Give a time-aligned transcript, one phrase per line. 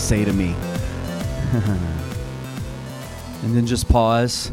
[0.00, 0.54] say to me?
[3.42, 4.48] and then just pause.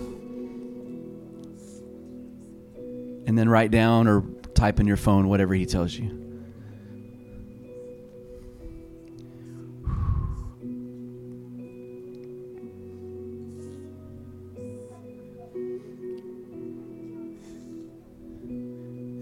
[3.25, 6.17] And then write down or type in your phone whatever he tells you.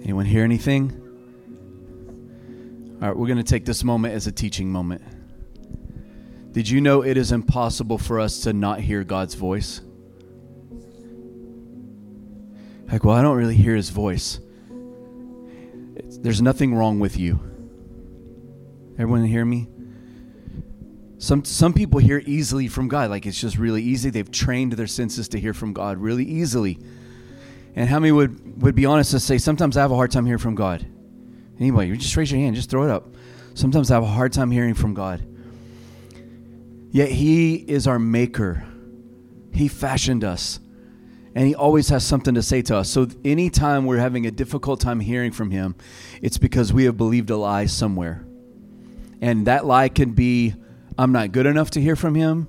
[0.03, 1.01] Anyone hear anything?
[3.01, 5.01] All right, we're going to take this moment as a teaching moment.
[6.55, 9.81] Did you know it is impossible for us to not hear God's voice?
[12.89, 14.39] Like, well, I don't really hear his voice.
[15.97, 17.41] It's, there's nothing wrong with you.
[18.97, 19.67] Everyone hear me?
[21.17, 24.09] Some some people hear easily from God, like it's just really easy.
[24.09, 26.79] They've trained their senses to hear from God really easily.
[27.75, 30.25] And how many would, would be honest to say, sometimes I have a hard time
[30.25, 30.87] hearing from God?
[31.59, 33.13] Anybody, you just raise your hand, just throw it up.
[33.55, 35.34] Sometimes I have a hard time hearing from God.
[36.95, 38.63] Yet He is our maker,
[39.51, 40.61] He fashioned us,
[41.35, 42.89] and He always has something to say to us.
[42.89, 45.75] So anytime we're having a difficult time hearing from Him,
[46.21, 48.25] it's because we have believed a lie somewhere.
[49.19, 50.53] And that lie can be
[50.97, 52.47] I'm not good enough to hear from Him,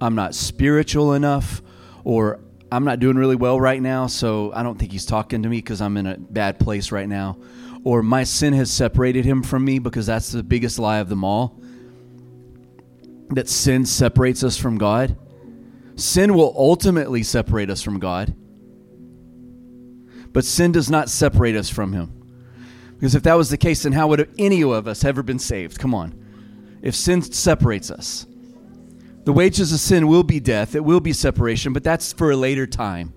[0.00, 1.60] I'm not spiritual enough,
[2.02, 2.40] or
[2.72, 5.58] I'm not doing really well right now, so I don't think he's talking to me
[5.58, 7.36] because I'm in a bad place right now.
[7.84, 11.24] Or my sin has separated him from me because that's the biggest lie of them
[11.24, 11.60] all.
[13.30, 15.16] That sin separates us from God.
[15.96, 18.34] Sin will ultimately separate us from God.
[20.32, 22.12] But sin does not separate us from him.
[22.94, 25.78] Because if that was the case, then how would any of us ever been saved?
[25.78, 26.18] Come on.
[26.82, 28.26] If sin separates us.
[29.24, 32.36] The wages of sin will be death, it will be separation, but that's for a
[32.36, 33.12] later time.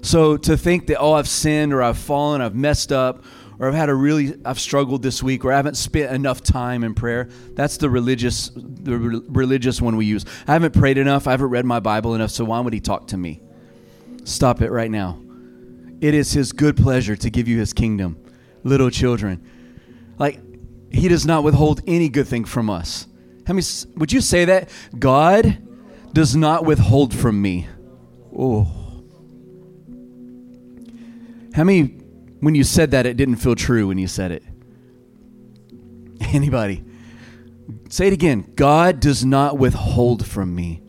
[0.00, 3.24] So to think that, oh, I've sinned or I've fallen, I've messed up,
[3.62, 6.82] or I've had a really, I've struggled this week, or I haven't spent enough time
[6.82, 10.24] in prayer, that's the religious, the re- religious one we use.
[10.48, 13.06] I haven't prayed enough, I haven't read my Bible enough, so why would he talk
[13.08, 13.40] to me?
[14.24, 15.22] Stop it right now.
[16.00, 18.20] It is his good pleasure to give you his kingdom,
[18.64, 19.48] little children.
[20.18, 20.40] Like,
[20.90, 23.06] he does not withhold any good thing from us.
[23.46, 23.64] How many,
[23.94, 24.70] would you say that?
[24.98, 25.62] God
[26.12, 27.68] does not withhold from me.
[28.36, 28.66] Oh.
[31.54, 32.01] How many,
[32.42, 34.42] when you said that, it didn't feel true when you said it?
[36.34, 36.84] Anybody?
[37.88, 38.52] Say it again.
[38.56, 40.82] God does not withhold from me.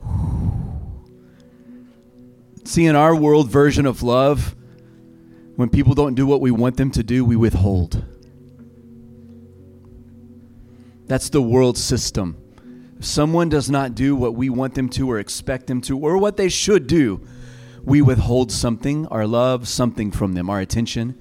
[2.64, 4.54] See, in our world version of love,
[5.56, 8.04] when people don't do what we want them to do, we withhold.
[11.06, 12.40] That's the world system.
[13.00, 16.16] If someone does not do what we want them to or expect them to or
[16.16, 17.26] what they should do,
[17.84, 21.18] we withhold something, our love, something from them, our attention.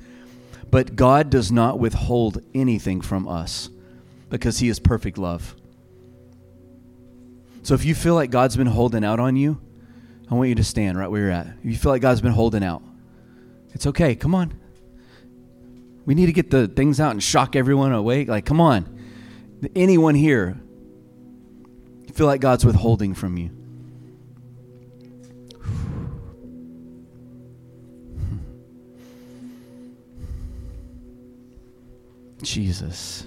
[0.70, 3.70] But God does not withhold anything from us
[4.30, 5.56] because He is perfect love.
[7.64, 9.60] So if you feel like God's been holding out on you,
[10.30, 11.48] I want you to stand right where you're at.
[11.48, 12.82] If you feel like God's been holding out,
[13.74, 14.16] it's okay.
[14.16, 14.54] Come on.
[16.06, 18.28] We need to get the things out and shock everyone awake.
[18.28, 18.98] Like, come on
[19.76, 20.60] anyone here
[22.14, 23.50] feel like God's withholding from you?
[32.42, 33.26] Jesus.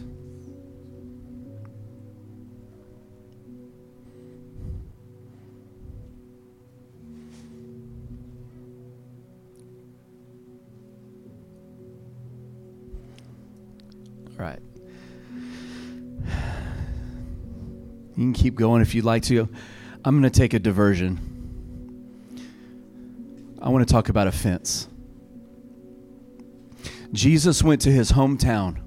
[14.38, 14.58] All right.
[18.16, 19.48] You can keep going if you'd like to.
[20.04, 21.31] I'm going to take a diversion.
[23.60, 24.88] I want to talk about offense.
[27.12, 28.83] Jesus went to his hometown,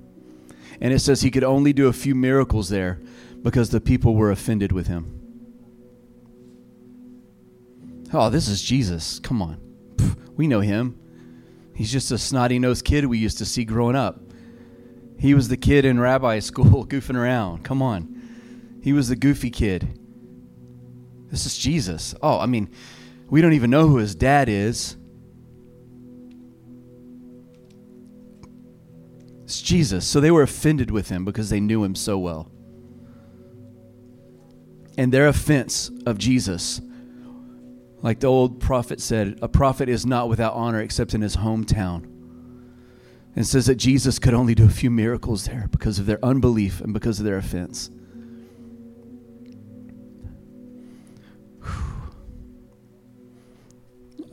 [0.80, 3.00] and it says he could only do a few miracles there
[3.42, 5.18] because the people were offended with him.
[8.14, 9.20] Oh, this is Jesus.
[9.20, 9.62] Come on.
[10.36, 11.00] We know him.
[11.74, 14.20] He's just a snotty nosed kid we used to see growing up.
[15.20, 17.64] He was the kid in rabbi school goofing around.
[17.64, 18.80] Come on.
[18.82, 20.00] He was the goofy kid.
[21.30, 22.16] This is Jesus.
[22.22, 22.70] Oh, I mean,
[23.30, 24.97] we don't even know who his dad is.
[29.48, 30.06] It's Jesus.
[30.06, 32.52] So they were offended with him because they knew him so well.
[34.98, 36.82] And their offense of Jesus,
[38.02, 42.04] like the old prophet said, a prophet is not without honor except in his hometown.
[43.38, 46.82] And says that Jesus could only do a few miracles there because of their unbelief
[46.82, 47.90] and because of their offense.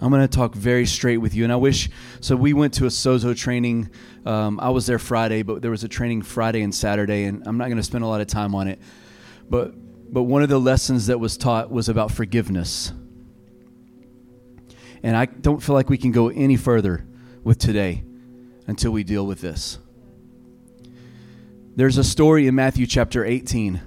[0.05, 1.45] I'm going to talk very straight with you.
[1.45, 1.89] And I wish,
[2.21, 3.89] so we went to a Sozo training.
[4.27, 7.57] Um, I was there Friday, but there was a training Friday and Saturday, and I'm
[7.57, 8.79] not going to spend a lot of time on it.
[9.49, 9.73] But,
[10.13, 12.93] but one of the lessons that was taught was about forgiveness.
[15.03, 17.07] And I don't feel like we can go any further
[17.43, 18.05] with today
[18.67, 19.79] until we deal with this.
[21.77, 23.81] There's a story in Matthew chapter 18.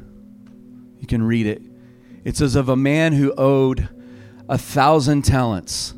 [0.98, 1.62] You can read it.
[2.24, 3.88] It says of a man who owed
[4.50, 5.94] a thousand talents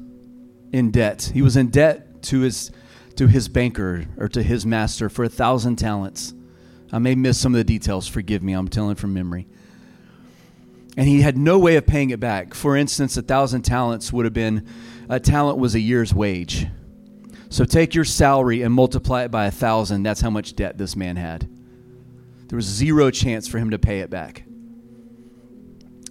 [0.71, 1.31] in debt.
[1.33, 2.71] He was in debt to his
[3.15, 6.33] to his banker or to his master for a thousand talents.
[6.91, 8.07] I may miss some of the details.
[8.07, 8.53] Forgive me.
[8.53, 9.47] I'm telling from memory.
[10.95, 12.53] And he had no way of paying it back.
[12.53, 14.65] For instance, a thousand talents would have been
[15.09, 16.67] a talent was a year's wage.
[17.49, 20.03] So take your salary and multiply it by a thousand.
[20.03, 21.49] That's how much debt this man had.
[22.47, 24.43] There was zero chance for him to pay it back.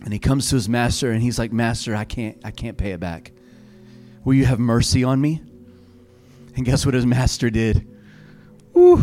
[0.02, 2.93] And he comes to his master and he's like, Master, I can't, I can't pay
[2.93, 3.32] it back.
[4.28, 5.40] Will you have mercy on me?
[6.54, 7.88] And guess what his master did?
[8.75, 9.02] Woo!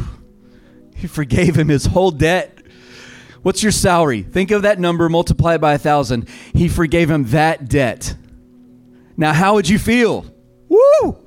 [0.96, 2.60] He forgave him his whole debt.
[3.42, 4.22] What's your salary?
[4.22, 6.30] Think of that number, multiply it by a thousand.
[6.54, 8.16] He forgave him that debt.
[9.18, 10.32] Now, how would you feel?
[10.70, 11.18] Woo!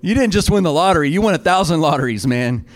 [0.00, 2.66] You didn't just win the lottery, you won a thousand lotteries, man.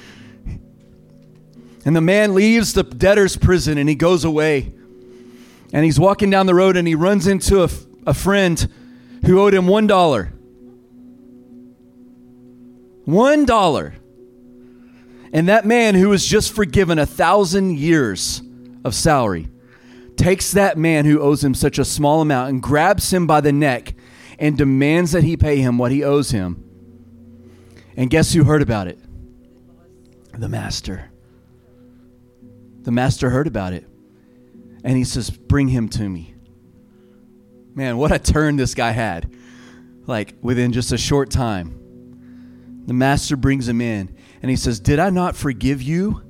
[1.84, 4.72] And the man leaves the debtor's prison and he goes away.
[5.72, 7.68] And he's walking down the road and he runs into a,
[8.06, 8.72] a friend
[9.24, 10.32] who owed him one dollar.
[13.06, 13.94] One dollar.
[15.32, 18.42] And that man who was just forgiven a thousand years
[18.84, 19.48] of salary
[20.16, 23.52] takes that man who owes him such a small amount and grabs him by the
[23.52, 23.94] neck
[24.38, 26.62] and demands that he pay him what he owes him.
[27.96, 28.98] And guess who heard about it?
[30.32, 31.10] The master.
[32.82, 33.86] The master heard about it.
[34.82, 36.34] And he says, Bring him to me.
[37.74, 39.32] Man, what a turn this guy had.
[40.06, 41.85] Like within just a short time.
[42.86, 46.22] The master brings him in and he says, Did I not forgive you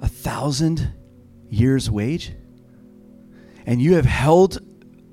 [0.00, 0.92] a thousand
[1.48, 2.32] years' wage?
[3.64, 4.58] And you have held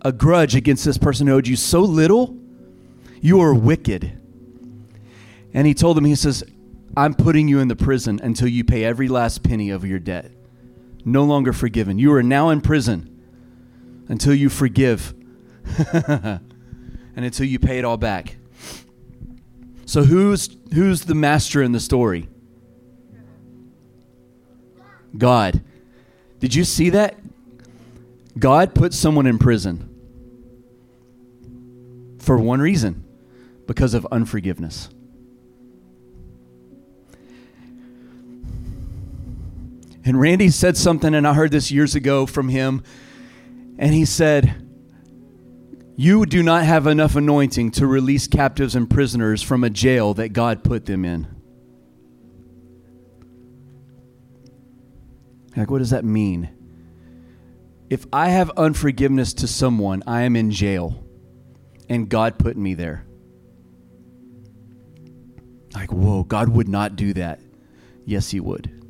[0.01, 2.37] a grudge against this person who owed you so little,
[3.21, 4.19] you are wicked.
[5.53, 6.43] And he told him, He says,
[6.97, 10.31] I'm putting you in the prison until you pay every last penny of your debt.
[11.05, 11.99] No longer forgiven.
[11.99, 13.09] You are now in prison
[14.07, 15.13] until you forgive
[15.93, 16.41] and
[17.15, 18.37] until you pay it all back.
[19.85, 22.27] So who's who's the master in the story?
[25.17, 25.61] God.
[26.39, 27.17] Did you see that?
[28.37, 29.89] God put someone in prison
[32.19, 33.03] for one reason
[33.67, 34.89] because of unforgiveness.
[40.05, 42.83] And Randy said something, and I heard this years ago from him.
[43.77, 44.62] And he said,
[45.95, 50.29] You do not have enough anointing to release captives and prisoners from a jail that
[50.29, 51.27] God put them in.
[55.55, 56.49] Like, what does that mean?
[57.89, 61.03] If I have unforgiveness to someone, I am in jail,
[61.87, 63.05] and God put me there.
[65.75, 67.39] Like, whoa, God would not do that.
[68.03, 68.83] Yes, He would.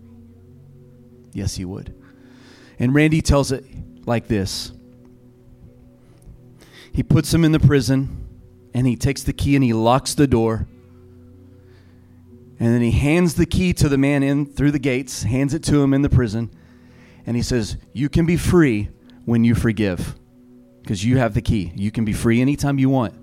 [1.33, 1.93] Yes, He would.
[2.79, 3.65] And Randy tells it
[4.05, 4.71] like this
[6.93, 8.27] He puts him in the prison,
[8.73, 10.67] and he takes the key and he locks the door.
[12.59, 15.63] And then he hands the key to the man in through the gates, hands it
[15.63, 16.51] to him in the prison,
[17.25, 18.89] and he says, You can be free
[19.25, 20.15] when you forgive
[20.81, 21.71] because you have the key.
[21.75, 23.15] You can be free anytime you want.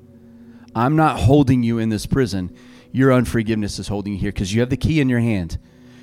[0.74, 2.54] I'm not holding you in this prison.
[2.92, 5.58] Your unforgiveness is holding you here because you have the key in your hand.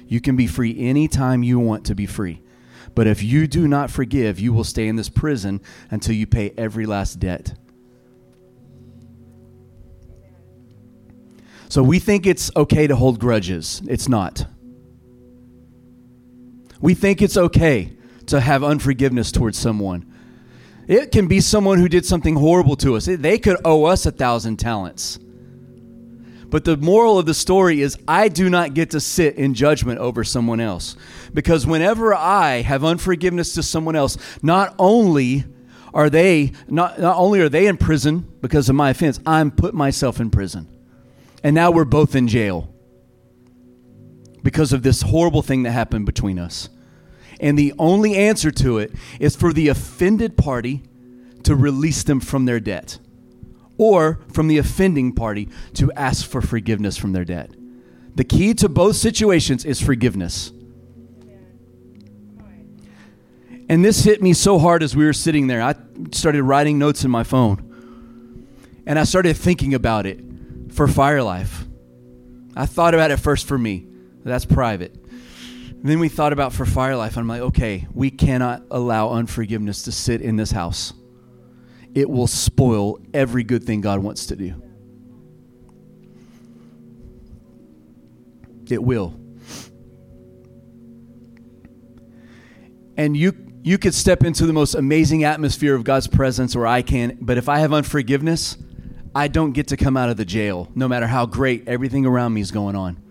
[0.07, 2.41] You can be free anytime you want to be free.
[2.97, 5.61] But if you do not forgive, you will stay in this prison
[5.91, 7.53] until you pay every last debt.
[11.69, 13.83] So we think it's okay to hold grudges.
[13.87, 14.47] It's not.
[16.81, 20.11] We think it's okay to have unforgiveness towards someone.
[20.87, 23.05] It can be someone who did something horrible to us.
[23.05, 25.19] They could owe us a thousand talents.
[26.49, 29.99] But the moral of the story is I do not get to sit in judgment
[29.99, 30.95] over someone else.
[31.33, 35.45] Because whenever I have unforgiveness to someone else, not only
[35.93, 39.73] are they not, not only are they in prison because of my offense, I'm put
[39.73, 40.67] myself in prison.
[41.43, 42.73] And now we're both in jail
[44.43, 46.69] because of this horrible thing that happened between us.
[47.39, 50.83] And the only answer to it is for the offended party
[51.43, 52.99] to release them from their debt
[53.77, 57.51] or from the offending party to ask for forgiveness from their debt.
[58.15, 60.51] The key to both situations is forgiveness.
[63.69, 65.61] And this hit me so hard as we were sitting there.
[65.61, 65.75] I
[66.11, 68.47] started writing notes in my phone.
[68.85, 70.19] And I started thinking about it
[70.71, 71.67] for Firelife.
[72.55, 73.85] I thought about it first for me.
[74.23, 74.95] That's private.
[75.83, 77.17] then we thought about for Firelife.
[77.17, 80.93] I'm like, okay, we cannot allow unforgiveness to sit in this house.
[81.97, 84.53] It will spoil every good thing God wants to do.
[88.69, 89.19] It will.
[92.97, 96.83] And you you could step into the most amazing atmosphere of God's presence or I
[96.83, 98.57] can, but if I have unforgiveness,
[99.15, 102.31] I don't get to come out of the jail no matter how great everything around
[102.31, 103.06] me is going on.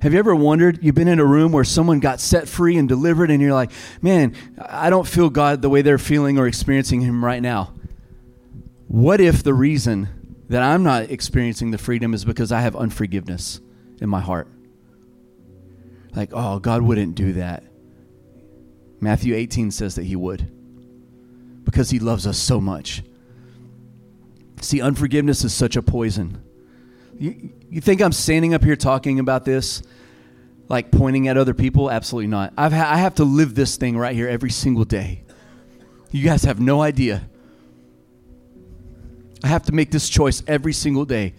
[0.00, 0.78] Have you ever wondered?
[0.82, 3.72] You've been in a room where someone got set free and delivered, and you're like,
[4.00, 7.74] man, I don't feel God the way they're feeling or experiencing Him right now.
[8.86, 13.60] What if the reason that I'm not experiencing the freedom is because I have unforgiveness
[14.00, 14.48] in my heart?
[16.14, 17.64] Like, oh, God wouldn't do that.
[19.00, 20.52] Matthew 18 says that He would
[21.64, 23.02] because He loves us so much.
[24.60, 26.42] See, unforgiveness is such a poison.
[27.18, 29.82] You, you think I'm standing up here talking about this,
[30.68, 31.90] like pointing at other people?
[31.90, 32.52] Absolutely not.
[32.56, 35.24] I've ha- I have to live this thing right here every single day.
[36.12, 37.28] You guys have no idea.
[39.42, 41.34] I have to make this choice every single day.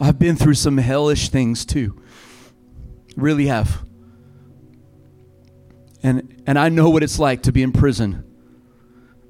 [0.00, 2.00] I've been through some hellish things too.
[3.16, 3.84] Really have.
[6.04, 8.27] And and I know what it's like to be in prison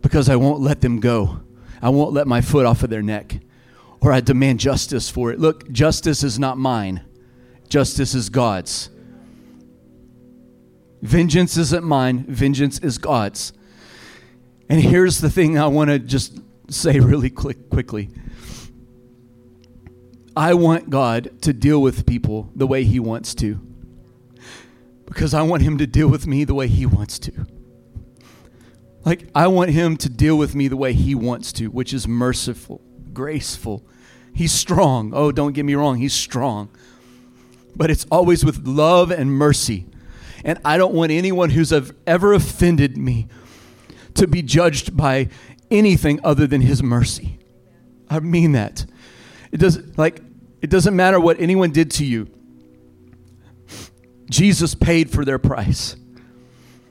[0.08, 1.40] because I won't let them go.
[1.82, 3.40] I won't let my foot off of their neck
[4.00, 5.38] or I demand justice for it.
[5.38, 7.04] Look, justice is not mine.
[7.68, 8.88] Justice is God's.
[11.02, 13.52] Vengeance isn't mine, vengeance is God's.
[14.70, 18.08] And here's the thing I want to just say really quick, quickly.
[20.34, 23.60] I want God to deal with people the way He wants to
[25.04, 27.46] because I want Him to deal with me the way He wants to.
[29.04, 32.06] Like, I want Him to deal with me the way He wants to, which is
[32.06, 32.80] merciful,
[33.12, 33.86] graceful.
[34.34, 35.12] He's strong.
[35.14, 36.68] Oh, don't get me wrong, He's strong.
[37.76, 39.86] But it's always with love and mercy.
[40.44, 41.72] And I don't want anyone who's
[42.06, 43.28] ever offended me
[44.14, 45.28] to be judged by
[45.70, 47.38] anything other than His mercy.
[48.10, 48.86] I mean that.
[49.52, 50.22] It doesn't like
[50.60, 52.28] it doesn't matter what anyone did to you.
[54.30, 55.96] Jesus paid for their price.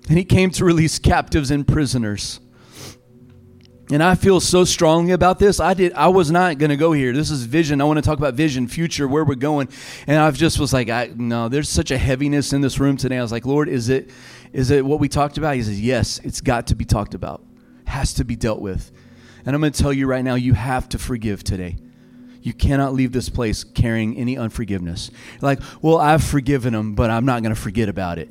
[0.09, 2.39] And he came to release captives and prisoners.
[3.89, 5.59] And I feel so strongly about this.
[5.61, 7.13] I did I was not going to go here.
[7.13, 7.79] This is vision.
[7.79, 9.69] I want to talk about vision, future, where we're going.
[10.07, 13.17] And I just was like, I no, there's such a heaviness in this room today.
[13.17, 14.09] I was like, Lord, is it
[14.51, 15.55] is it what we talked about?
[15.55, 17.43] He says, Yes, it's got to be talked about.
[17.85, 18.91] Has to be dealt with.
[19.45, 21.77] And I'm going to tell you right now, you have to forgive today.
[22.41, 25.11] You cannot leave this place carrying any unforgiveness.
[25.41, 28.29] Like, well, I've forgiven them, but I'm not going to forget about it.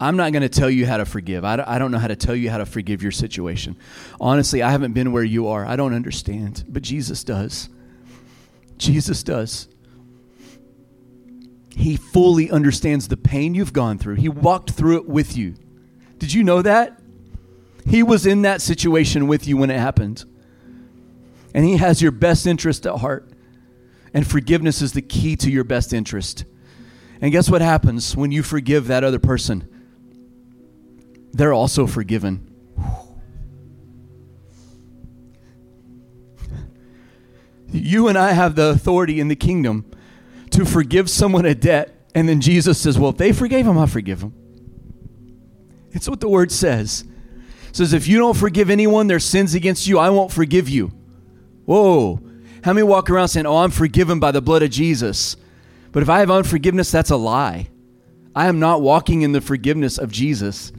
[0.00, 1.44] I'm not going to tell you how to forgive.
[1.44, 3.76] I don't know how to tell you how to forgive your situation.
[4.20, 5.66] Honestly, I haven't been where you are.
[5.66, 7.68] I don't understand, but Jesus does.
[8.76, 9.68] Jesus does.
[11.74, 14.16] He fully understands the pain you've gone through.
[14.16, 15.54] He walked through it with you.
[16.18, 17.00] Did you know that?
[17.86, 20.24] He was in that situation with you when it happened
[21.54, 23.28] and He has your best interest at heart.
[24.14, 26.44] And forgiveness is the key to your best interest.
[27.20, 29.68] And guess what happens when you forgive that other person?
[31.32, 32.44] They're also forgiven.
[37.70, 39.84] You and I have the authority in the kingdom
[40.50, 43.86] to forgive someone a debt, and then Jesus says, Well, if they forgave him, I'll
[43.86, 44.34] forgive them.
[45.92, 47.04] It's what the word says.
[47.68, 50.92] It says, If you don't forgive anyone their sins against you, I won't forgive you.
[51.66, 52.20] Whoa.
[52.64, 55.36] How many walk around saying, Oh, I'm forgiven by the blood of Jesus?
[55.92, 57.68] But if I have unforgiveness, that's a lie.
[58.34, 60.72] I am not walking in the forgiveness of Jesus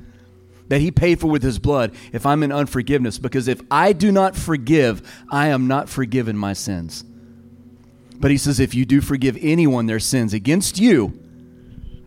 [0.70, 3.18] that he paid for with his blood if I'm in unforgiveness.
[3.18, 7.04] Because if I do not forgive, I am not forgiven my sins.
[8.16, 11.20] But he says, if you do forgive anyone their sins against you,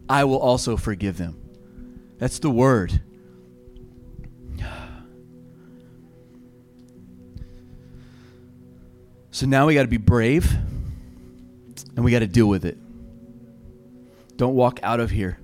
[0.08, 1.38] I will also forgive them.
[2.18, 3.02] That's the word.
[9.30, 10.52] So now we got to be brave
[11.96, 12.76] and we got to deal with it.
[14.36, 15.38] Don't walk out of here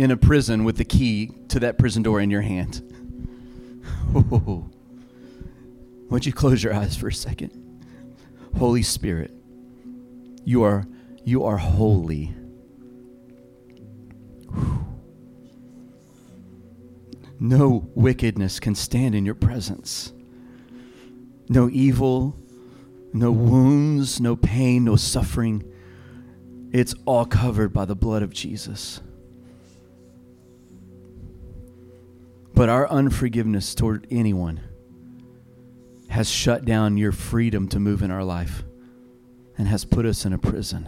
[0.00, 2.80] in a prison with the key to that prison door in your hand.
[4.12, 4.64] Why
[6.08, 7.52] don't you close your eyes for a second?
[8.56, 9.30] Holy Spirit,
[10.42, 10.86] you are
[11.22, 12.34] you are holy.
[17.38, 20.14] No wickedness can stand in your presence
[21.50, 22.38] no evil,
[23.12, 25.62] no wounds, no pain, no suffering.
[26.72, 29.00] It's all covered by the blood of Jesus.
[32.60, 34.60] But our unforgiveness toward anyone
[36.10, 38.64] has shut down your freedom to move in our life
[39.56, 40.84] and has put us in a prison.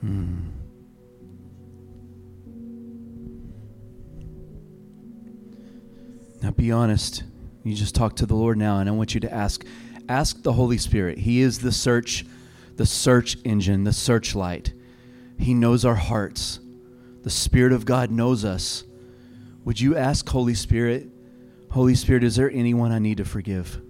[0.00, 0.41] Hmm.
[6.42, 7.22] Now be honest.
[7.62, 9.64] You just talk to the Lord now, and I want you to ask
[10.08, 11.18] ask the Holy Spirit.
[11.18, 12.26] He is the search,
[12.76, 14.72] the search engine, the searchlight.
[15.38, 16.58] He knows our hearts.
[17.22, 18.82] The Spirit of God knows us.
[19.64, 21.08] Would you ask Holy Spirit,
[21.70, 23.80] Holy Spirit, is there anyone I need to forgive?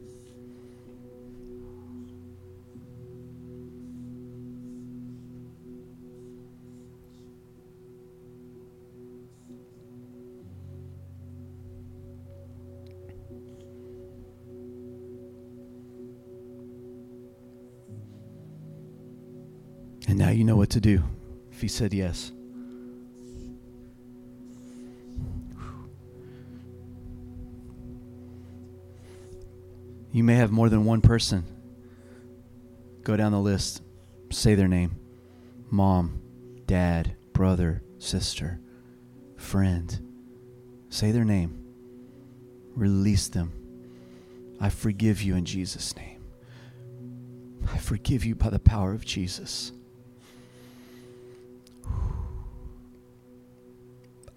[20.32, 21.02] You know what to do
[21.50, 22.32] if he said yes.
[30.12, 31.44] You may have more than one person.
[33.02, 33.82] Go down the list,
[34.30, 34.96] say their name
[35.70, 36.20] mom,
[36.66, 38.60] dad, brother, sister,
[39.36, 40.06] friend.
[40.90, 41.64] Say their name.
[42.76, 43.52] Release them.
[44.60, 46.22] I forgive you in Jesus' name.
[47.72, 49.72] I forgive you by the power of Jesus.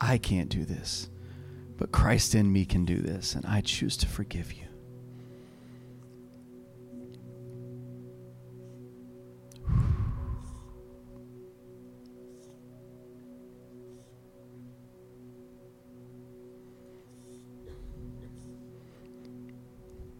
[0.08, 1.10] I can't do this,
[1.78, 4.62] but Christ in me can do this, and I choose to forgive you.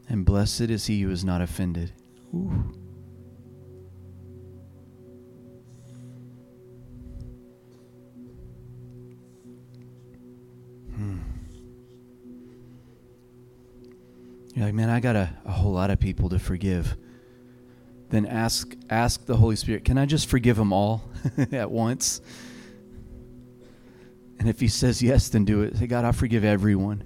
[0.10, 1.92] And blessed is he who is not offended.
[2.34, 2.85] Ooh.
[14.56, 16.96] You're like, man, I got a, a whole lot of people to forgive.
[18.10, 21.04] Then ask ask the Holy Spirit, can I just forgive them all
[21.52, 22.22] at once?
[24.40, 25.76] And if he says yes, then do it.
[25.76, 27.04] Say, God, I forgive everyone.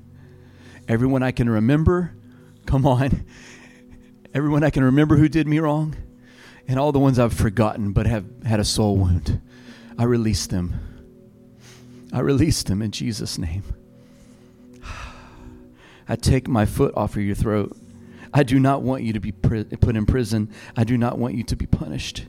[0.87, 2.13] Everyone I can remember,
[2.67, 3.25] come on.
[4.33, 5.95] Everyone I can remember who did me wrong,
[6.67, 9.41] and all the ones I've forgotten but have had a soul wound.
[9.97, 10.75] I release them.
[12.13, 13.63] I release them in Jesus' name.
[16.09, 17.77] I take my foot off of your throat.
[18.33, 20.51] I do not want you to be put in prison.
[20.75, 22.25] I do not want you to be punished.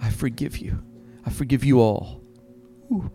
[0.00, 0.82] I forgive you.
[1.24, 2.20] I forgive you all.
[2.92, 3.10] Ooh.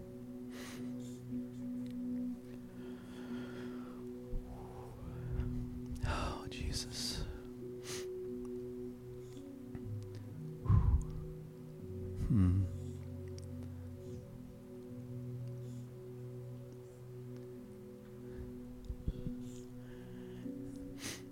[6.08, 7.23] Oh, Jesus.
[12.27, 12.61] Hmm.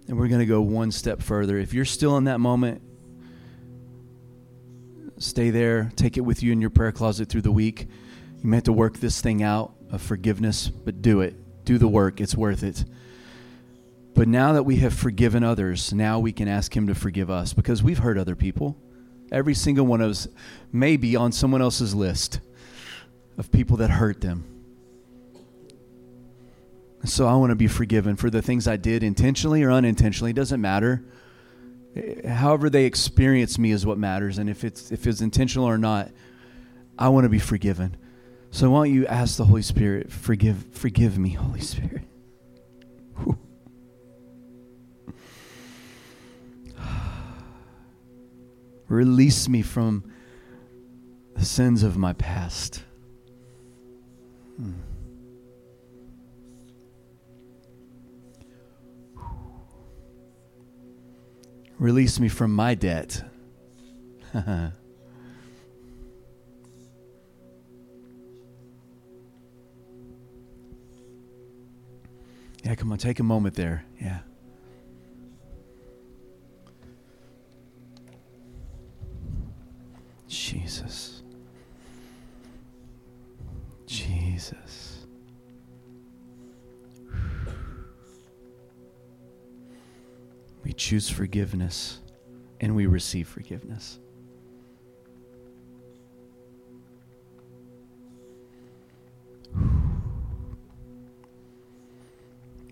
[0.10, 1.60] And we're going to go one step further.
[1.60, 2.82] If you're still in that moment,
[5.20, 5.92] stay there.
[5.96, 7.88] Take it with you in your prayer closet through the week.
[8.42, 11.36] You may have to work this thing out of forgiveness, but do it.
[11.64, 12.20] Do the work.
[12.22, 12.86] It's worth it.
[14.16, 17.54] But now that we have forgiven others, now we can ask Him to forgive us
[17.54, 18.76] because we've hurt other people.
[19.32, 20.28] Every single one of us
[20.72, 22.40] may be on someone else's list
[23.38, 24.59] of people that hurt them.
[27.06, 30.32] So I want to be forgiven for the things I did intentionally or unintentionally.
[30.32, 31.04] It doesn't matter.
[32.28, 34.38] However they experience me is what matters.
[34.38, 36.12] And if it's if it's intentional or not,
[36.98, 37.96] I want to be forgiven.
[38.52, 42.02] So why don't you ask the Holy Spirit, forgive forgive me, Holy Spirit.
[48.90, 50.04] Release me from
[51.36, 52.84] the sins of my past.
[54.58, 54.74] Hmm.
[61.80, 63.24] Release me from my debt.
[64.34, 64.72] yeah,
[72.76, 73.86] come on, take a moment there.
[74.00, 74.20] Yeah.
[80.28, 81.24] Jesus.
[83.88, 84.69] Jesus.
[90.70, 92.00] We choose forgiveness
[92.62, 93.98] and we receive forgiveness.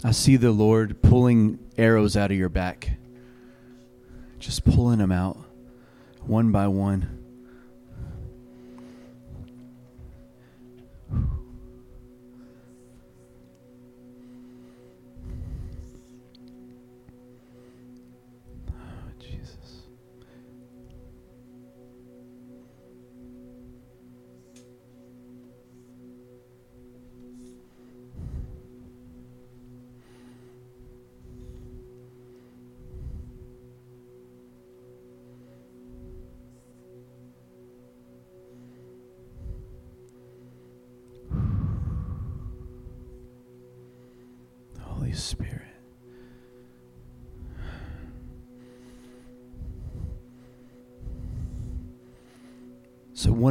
[0.04, 3.00] I see the Lord pulling arrows out of your back,
[4.38, 5.40] just pulling them out
[6.22, 7.27] one by one.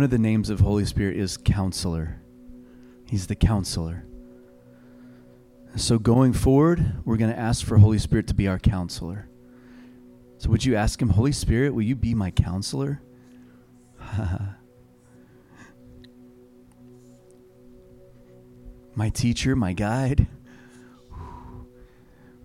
[0.07, 2.23] Of the names of Holy Spirit is Counselor.
[3.07, 4.07] He's the counselor.
[5.75, 9.29] So, going forward, we're going to ask for Holy Spirit to be our counselor.
[10.39, 13.03] So, would you ask Him, Holy Spirit, will you be my counselor?
[18.95, 20.29] my teacher, my guide.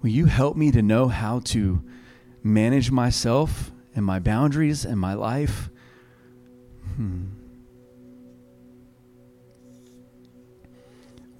[0.02, 1.84] Will you help me to know how to
[2.42, 5.70] manage myself and my boundaries and my life?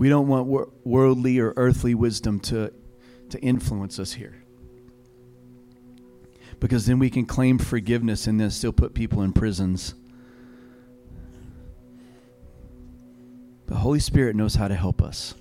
[0.02, 2.74] We don't want wor- worldly or earthly wisdom to,
[3.30, 4.44] to influence us here.
[6.60, 9.94] Because then we can claim forgiveness and then still put people in prisons.
[13.68, 15.36] The Holy Spirit knows how to help us.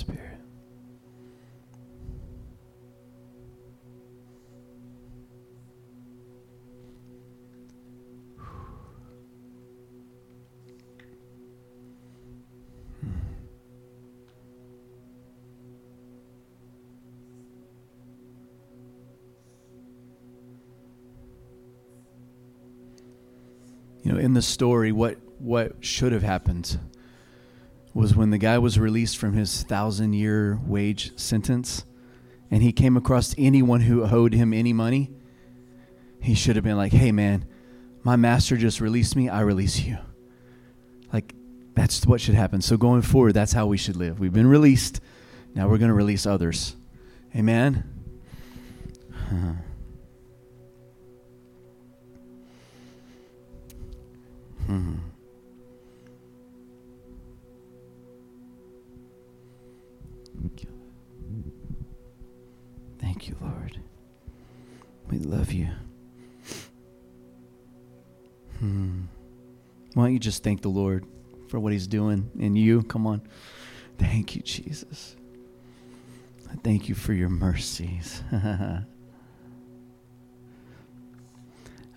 [0.00, 0.38] Spirit.
[24.02, 26.78] You know, in the story, what what should have happened
[27.92, 31.84] was when the guy was released from his thousand year wage sentence
[32.50, 35.10] and he came across anyone who owed him any money,
[36.20, 37.44] he should have been like, hey, man,
[38.02, 39.28] my master just released me.
[39.28, 39.98] I release you.
[41.12, 41.34] Like,
[41.74, 42.60] that's what should happen.
[42.60, 44.20] So, going forward, that's how we should live.
[44.20, 45.00] We've been released.
[45.54, 46.76] Now we're going to release others.
[47.34, 47.89] Amen?
[70.40, 71.04] Just thank the Lord
[71.48, 72.82] for what He's doing in you?
[72.82, 73.20] Come on.
[73.98, 75.14] Thank you, Jesus.
[76.50, 78.22] I thank you for your mercies.
[78.32, 78.86] I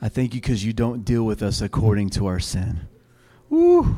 [0.09, 2.81] thank you because you don't deal with us according to our sin.
[3.49, 3.95] Woo.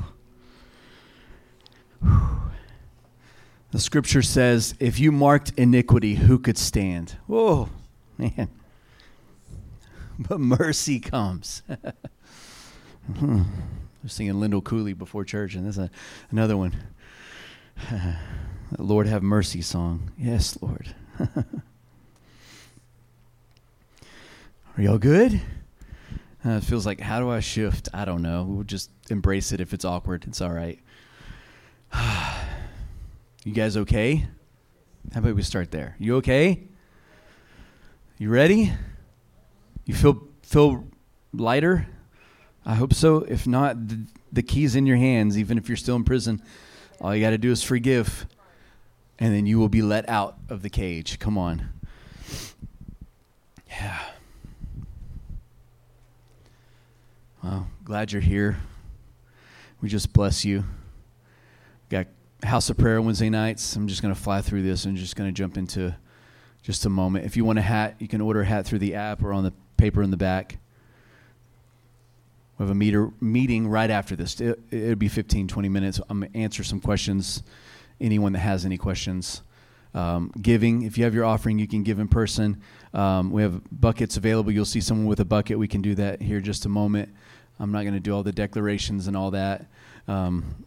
[3.72, 7.18] The scripture says, if you marked iniquity, who could stand?
[7.26, 7.70] Whoa,
[8.20, 8.50] man.
[10.18, 11.64] But mercy comes.
[13.20, 13.44] Hmm.
[14.06, 15.90] Was singing Lyndall Cooley before church, and there's a,
[16.30, 16.76] another one.
[18.78, 20.12] Lord have mercy song.
[20.16, 20.94] Yes, Lord.
[24.78, 25.42] Are y'all good?
[26.46, 27.90] Uh, it feels like, how do I shift?
[27.96, 28.44] I don't know.
[28.44, 30.26] We'll just embrace it if it's awkward.
[30.28, 30.80] It's all right.
[33.44, 34.28] you guys okay?
[35.14, 35.96] How about we start there?
[35.98, 36.68] You okay?
[38.20, 38.72] You ready?
[39.86, 40.86] You feel feel
[41.34, 41.88] lighter?
[42.66, 43.18] I hope so.
[43.18, 45.38] If not, the, the key's in your hands.
[45.38, 46.42] Even if you're still in prison,
[47.00, 48.26] all you got to do is forgive,
[49.20, 51.20] and then you will be let out of the cage.
[51.20, 51.70] Come on.
[53.68, 54.00] Yeah.
[57.44, 58.58] Well, glad you're here.
[59.82, 60.64] We just bless you.
[61.90, 62.08] Got
[62.44, 63.76] House of Prayer Wednesday nights.
[63.76, 65.96] I'm just going to fly through this and just going to jump into
[66.64, 67.26] just a moment.
[67.26, 69.44] If you want a hat, you can order a hat through the app or on
[69.44, 70.58] the paper in the back.
[72.58, 74.40] We have a meter, meeting right after this.
[74.40, 76.00] It, it'll be 15, 20 minutes.
[76.10, 77.44] I'm going to answer some questions,
[78.00, 79.42] anyone that has any questions.
[79.96, 80.84] um, giving.
[80.84, 82.62] If you have your offering, you can give in person.
[82.94, 84.52] Um, we have buckets available.
[84.52, 85.58] You'll see someone with a bucket.
[85.58, 87.10] We can do that here just a moment.
[87.60, 89.66] I'm not going to do all the declarations and all that.
[90.08, 90.66] Um,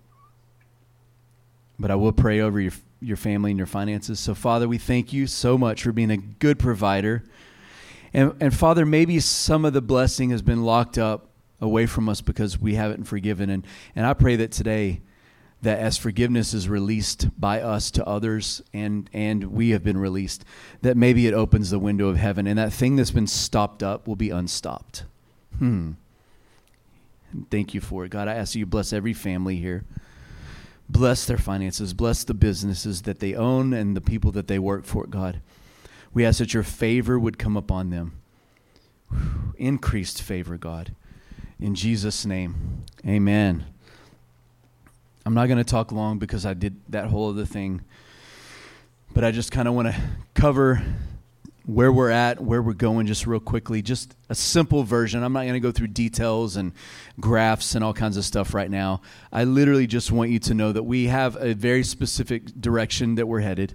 [1.79, 4.18] but I will pray over your, your family and your finances.
[4.18, 7.22] So, Father, we thank you so much for being a good provider.
[8.14, 11.27] And, and Father, maybe some of the blessing has been locked up
[11.61, 13.51] away from us because we haven't forgiven.
[13.51, 13.66] And,
[13.97, 15.01] and I pray that today,
[15.62, 20.44] that as forgiveness is released by us to others and, and we have been released,
[20.83, 24.07] that maybe it opens the window of heaven and that thing that's been stopped up
[24.07, 25.05] will be unstopped.
[25.59, 25.92] Hmm.
[27.51, 28.11] Thank you for it.
[28.11, 29.85] God, I ask you bless every family here.
[30.88, 31.92] Bless their finances.
[31.92, 35.40] Bless the businesses that they own and the people that they work for, God.
[36.14, 38.21] We ask that your favor would come upon them.
[39.57, 40.94] Increased favor, God.
[41.61, 43.64] In Jesus' name, amen.
[45.27, 47.83] I'm not going to talk long because I did that whole other thing,
[49.12, 50.01] but I just kind of want to
[50.35, 50.83] cover
[51.66, 53.83] where we're at, where we're going, just real quickly.
[53.83, 55.23] Just a simple version.
[55.23, 56.73] I'm not going to go through details and
[57.21, 59.03] graphs and all kinds of stuff right now.
[59.33, 63.27] I literally just want you to know that we have a very specific direction that
[63.27, 63.75] we're headed.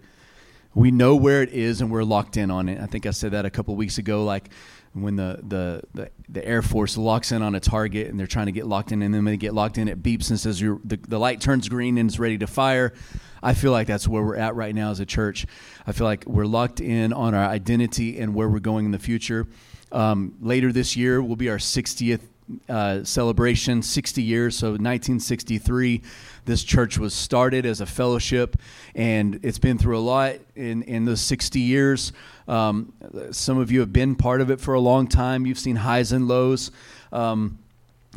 [0.73, 2.81] We know where it is and we're locked in on it.
[2.81, 4.23] I think I said that a couple weeks ago.
[4.23, 4.49] Like
[4.93, 8.45] when the, the, the, the, Air Force locks in on a target and they're trying
[8.45, 10.99] to get locked in, and then they get locked in, it beeps and says the,
[11.07, 12.93] the light turns green and it's ready to fire.
[13.41, 15.45] I feel like that's where we're at right now as a church.
[15.85, 18.99] I feel like we're locked in on our identity and where we're going in the
[18.99, 19.47] future.
[19.91, 22.21] Um, later this year will be our 60th
[22.69, 24.55] uh, celebration, 60 years.
[24.55, 26.01] So 1963,
[26.45, 28.57] this church was started as a fellowship,
[28.95, 32.13] and it's been through a lot in, in those 60 years.
[32.47, 32.93] Um,
[33.31, 35.45] some of you have been part of it for a long time.
[35.45, 36.71] You've seen highs and lows.
[37.11, 37.59] Um,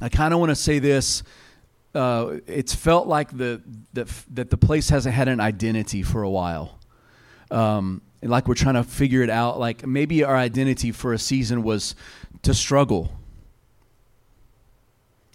[0.00, 1.22] I kind of want to say this.
[1.94, 3.62] Uh, it's felt like the,
[3.94, 6.78] the, that the place hasn't had an identity for a while.
[7.50, 9.58] Um, like we're trying to figure it out.
[9.58, 11.94] Like maybe our identity for a season was
[12.42, 13.12] to struggle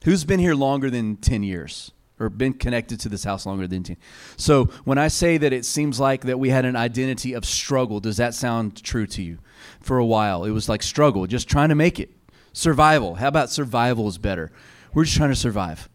[0.03, 1.91] Who's been here longer than 10 years?
[2.21, 3.97] Or been connected to this house longer than 10.
[4.37, 7.99] So when I say that it seems like that we had an identity of struggle,
[7.99, 9.39] does that sound true to you?
[9.79, 12.11] For a while, it was like struggle, just trying to make it.
[12.53, 13.15] Survival.
[13.15, 14.51] How about survival is better?
[14.93, 15.89] We're just trying to survive.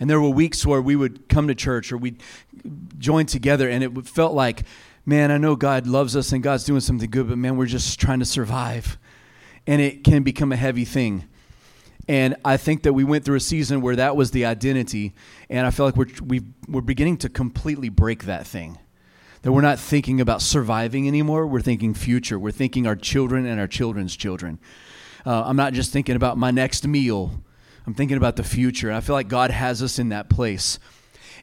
[0.00, 2.20] And there were weeks where we would come to church or we'd
[2.98, 4.64] join together and it felt like,
[5.06, 8.00] man, I know God loves us and God's doing something good, but man, we're just
[8.00, 8.98] trying to survive.
[9.68, 11.26] And it can become a heavy thing.
[12.06, 15.14] And I think that we went through a season where that was the identity,
[15.48, 18.78] and I feel like we're we we're beginning to completely break that thing.
[19.42, 21.46] That we're not thinking about surviving anymore.
[21.46, 22.38] We're thinking future.
[22.38, 24.58] We're thinking our children and our children's children.
[25.26, 27.42] Uh, I'm not just thinking about my next meal.
[27.86, 28.88] I'm thinking about the future.
[28.88, 30.78] And I feel like God has us in that place.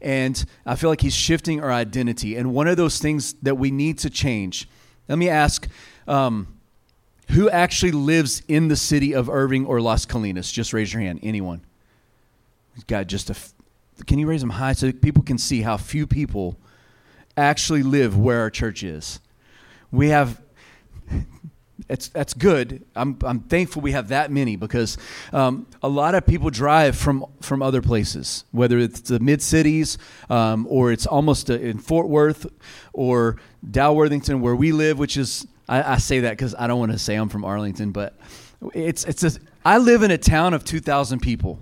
[0.01, 2.35] And I feel like He's shifting our identity.
[2.35, 4.67] And one of those things that we need to change.
[5.07, 5.67] Let me ask.
[6.07, 6.59] Um,
[7.31, 10.51] who actually lives in the city of Irving or Las Colinas?
[10.51, 11.19] Just raise your hand.
[11.23, 11.61] Anyone?
[12.87, 13.33] Got just a.
[13.33, 13.53] F-
[14.05, 16.57] can you raise them high so people can see how few people
[17.37, 19.19] actually live where our church is?
[19.91, 20.41] We have.
[21.89, 22.85] It's, that's good.
[22.95, 24.97] I'm, I'm thankful we have that many because
[25.33, 29.97] um, a lot of people drive from, from other places, whether it's the mid cities
[30.29, 32.45] um, or it's almost a, in Fort Worth
[32.93, 33.37] or
[33.69, 36.99] Dalworthington, where we live, which is I, I say that because I don't want to
[36.99, 38.19] say I'm from Arlington, but
[38.73, 39.31] it's it's a,
[39.63, 41.59] I live in a town of 2,000 people.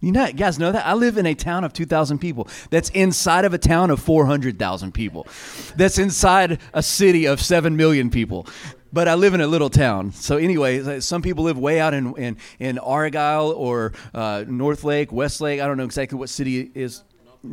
[0.00, 2.48] You know, guys know that I live in a town of 2,000 people.
[2.68, 5.26] That's inside of a town of 400,000 people.
[5.74, 8.46] That's inside a city of 7 million people.
[8.92, 10.12] But I live in a little town.
[10.12, 15.40] So, anyway, some people live way out in, in, in Argyle or uh, Northlake, West
[15.40, 15.60] Lake.
[15.60, 17.02] I don't know exactly what city is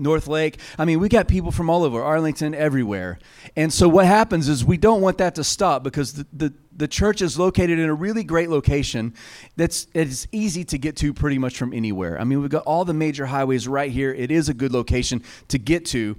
[0.01, 0.59] Northlake.
[0.77, 3.19] I mean, we got people from all over, Arlington, everywhere.
[3.55, 6.87] And so what happens is we don't want that to stop because the, the, the
[6.87, 9.13] church is located in a really great location
[9.55, 12.19] that's it's easy to get to pretty much from anywhere.
[12.19, 14.13] I mean, we've got all the major highways right here.
[14.13, 16.17] It is a good location to get to,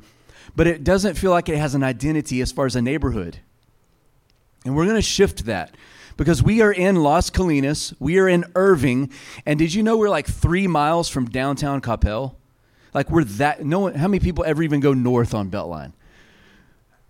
[0.55, 3.39] but it doesn't feel like it has an identity as far as a neighborhood.
[4.65, 5.77] And we're going to shift that
[6.17, 9.11] because we are in Las Colinas, we are in Irving,
[9.45, 12.37] and did you know we're like three miles from downtown Coppell?
[12.95, 13.65] Like we're that.
[13.65, 13.95] No one.
[13.95, 15.93] How many people ever even go north on Beltline?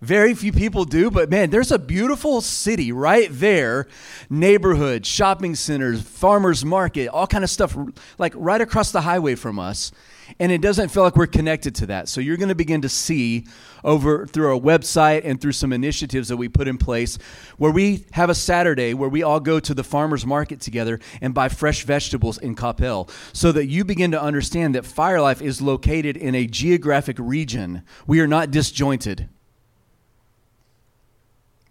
[0.00, 3.86] Very few people do, but man, there's a beautiful city right there,
[4.28, 7.74] neighborhood, shopping centers, farmers market, all kind of stuff,
[8.18, 9.92] like right across the highway from us
[10.38, 12.08] and it doesn't feel like we're connected to that.
[12.08, 13.46] So you're going to begin to see
[13.82, 17.18] over through our website and through some initiatives that we put in place
[17.58, 21.34] where we have a Saturday where we all go to the farmers market together and
[21.34, 26.16] buy fresh vegetables in Coppell so that you begin to understand that Firelife is located
[26.16, 27.82] in a geographic region.
[28.06, 29.28] We are not disjointed.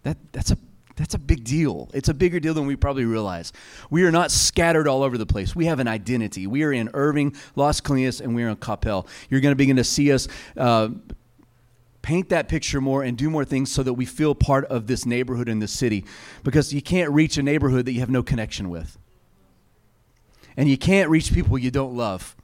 [0.03, 0.57] That, that's a
[0.95, 1.89] that's a big deal.
[1.93, 3.51] It's a bigger deal than we probably realize.
[3.89, 5.55] We are not scattered all over the place.
[5.55, 6.45] We have an identity.
[6.45, 9.07] We are in Irving, Las Colinas, and we are in Coppell.
[9.29, 10.89] You're going to begin to see us uh,
[12.03, 15.05] paint that picture more and do more things so that we feel part of this
[15.05, 16.05] neighborhood in this city.
[16.43, 18.99] Because you can't reach a neighborhood that you have no connection with.
[20.55, 22.35] And you can't reach people you don't love.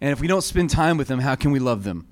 [0.00, 2.08] And if we don't spend time with them, how can we love them?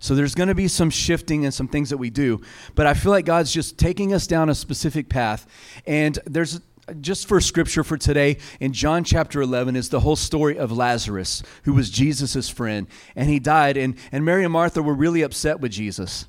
[0.00, 2.40] So there's going to be some shifting and some things that we do.
[2.74, 5.46] But I feel like God's just taking us down a specific path.
[5.86, 6.60] And there's
[7.02, 11.42] just for scripture for today in John chapter 11 is the whole story of Lazarus,
[11.64, 12.86] who was Jesus' friend.
[13.14, 13.76] And he died.
[13.76, 16.26] And, and Mary and Martha were really upset with Jesus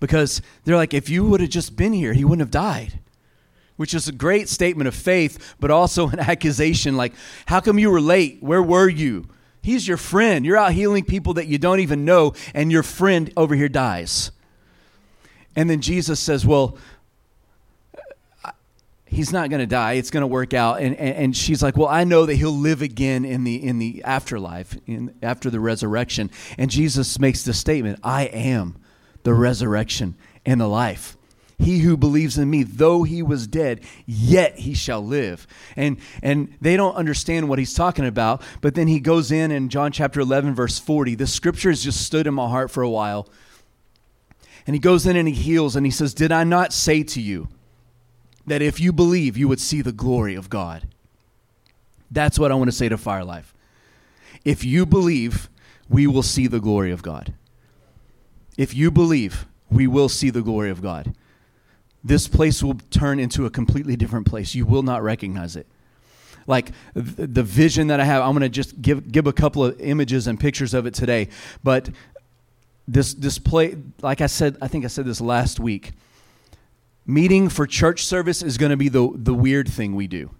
[0.00, 3.00] because they're like, if you would have just been here, he wouldn't have died
[3.76, 7.12] which is a great statement of faith, but also an accusation like,
[7.44, 8.42] how come you were late?
[8.42, 9.26] Where were you?
[9.66, 10.46] He's your friend.
[10.46, 14.30] You're out healing people that you don't even know, and your friend over here dies.
[15.56, 16.78] And then Jesus says, Well,
[19.06, 21.76] he's not going to die it's going to work out and, and, and, she's like
[21.76, 25.60] well i know that he'll live again in the in the afterlife in after the
[25.60, 28.76] resurrection and jesus makes the statement i am
[29.22, 31.15] the resurrection and the life
[31.58, 35.46] he who believes in me, though he was dead, yet he shall live.
[35.74, 39.68] And and they don't understand what he's talking about, but then he goes in in
[39.70, 41.14] John chapter 11 verse 40.
[41.14, 43.28] The scripture has just stood in my heart for a while.
[44.66, 47.20] And he goes in and he heals and he says, "Did I not say to
[47.20, 47.48] you
[48.46, 50.88] that if you believe, you would see the glory of God?"
[52.10, 53.54] That's what I want to say to Firelife.
[54.44, 55.48] If you believe,
[55.88, 57.34] we will see the glory of God.
[58.58, 61.14] If you believe, we will see the glory of God
[62.06, 64.54] this place will turn into a completely different place.
[64.54, 65.66] You will not recognize it.
[66.46, 69.80] Like the vision that I have, I'm going to just give give a couple of
[69.80, 71.28] images and pictures of it today.
[71.64, 71.90] But
[72.86, 75.92] this this play, like I said, I think I said this last week.
[77.04, 80.30] Meeting for church service is going to be the the weird thing we do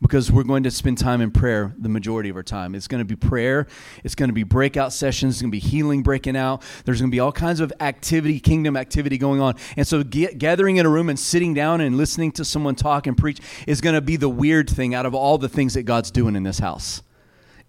[0.00, 2.74] because we're going to spend time in prayer the majority of our time.
[2.74, 3.66] It's going to be prayer,
[4.04, 6.62] it's going to be breakout sessions, it's going to be healing breaking out.
[6.84, 9.54] There's going to be all kinds of activity, kingdom activity going on.
[9.76, 13.06] And so get, gathering in a room and sitting down and listening to someone talk
[13.06, 15.82] and preach is going to be the weird thing out of all the things that
[15.82, 17.02] God's doing in this house.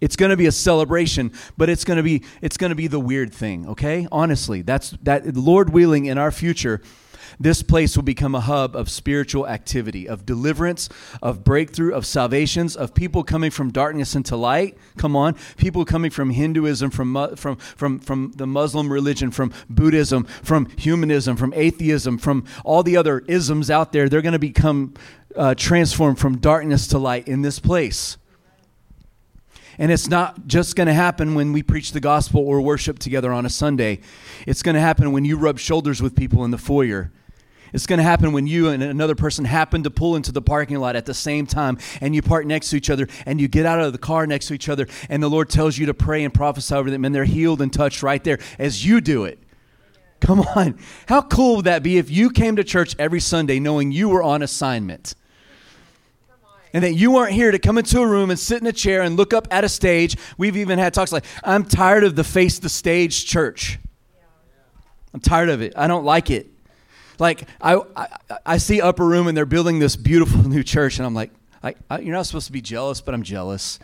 [0.00, 2.86] It's going to be a celebration, but it's going to be it's going to be
[2.86, 4.08] the weird thing, okay?
[4.10, 6.80] Honestly, that's that Lord willing in our future
[7.40, 10.90] this place will become a hub of spiritual activity, of deliverance,
[11.22, 14.76] of breakthrough, of salvations, of people coming from darkness into light.
[14.98, 15.34] Come on.
[15.56, 21.34] People coming from Hinduism, from, from, from, from the Muslim religion, from Buddhism, from humanism,
[21.36, 24.10] from atheism, from all the other isms out there.
[24.10, 24.92] They're going to become
[25.34, 28.18] uh, transformed from darkness to light in this place.
[29.78, 33.32] And it's not just going to happen when we preach the gospel or worship together
[33.32, 34.00] on a Sunday.
[34.46, 37.10] It's going to happen when you rub shoulders with people in the foyer.
[37.72, 40.78] It's going to happen when you and another person happen to pull into the parking
[40.78, 43.66] lot at the same time and you park next to each other and you get
[43.66, 46.24] out of the car next to each other and the Lord tells you to pray
[46.24, 49.38] and prophesy over them and they're healed and touched right there as you do it.
[50.20, 50.78] Come on.
[51.06, 54.22] How cool would that be if you came to church every Sunday knowing you were
[54.22, 55.14] on assignment?
[56.72, 59.02] and that you weren't here to come into a room and sit in a chair
[59.02, 60.16] and look up at a stage.
[60.38, 63.78] We've even had talks like, I'm tired of the face the stage church.
[65.12, 65.72] I'm tired of it.
[65.76, 66.48] I don't like it.
[67.20, 68.08] Like I, I,
[68.46, 71.30] I see Upper Room and they're building this beautiful new church, and I'm like,
[71.62, 73.78] I, I, you're not supposed to be jealous, but I'm jealous.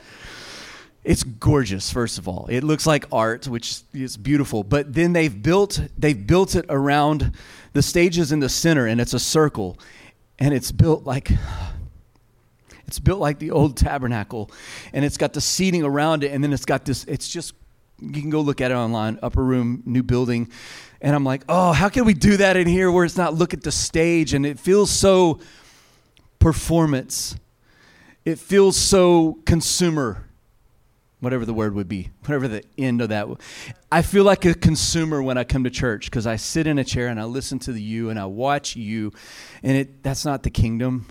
[1.04, 2.46] It's gorgeous, first of all.
[2.50, 4.64] It looks like art, which is beautiful.
[4.64, 7.36] But then they've built they've built it around
[7.74, 9.78] the stages in the center, and it's a circle,
[10.38, 11.30] and it's built like
[12.86, 14.50] it's built like the old tabernacle,
[14.92, 17.04] and it's got the seating around it, and then it's got this.
[17.04, 17.54] It's just
[18.00, 19.18] you can go look at it online.
[19.22, 20.50] Upper room, new building.
[21.00, 23.52] And I'm like, oh, how can we do that in here where it's not look
[23.54, 25.40] at the stage and it feels so
[26.38, 27.36] performance?
[28.24, 30.24] It feels so consumer,
[31.20, 33.28] whatever the word would be, whatever the end of that.
[33.92, 36.84] I feel like a consumer when I come to church because I sit in a
[36.84, 39.12] chair and I listen to the you and I watch you,
[39.62, 41.06] and it that's not the kingdom.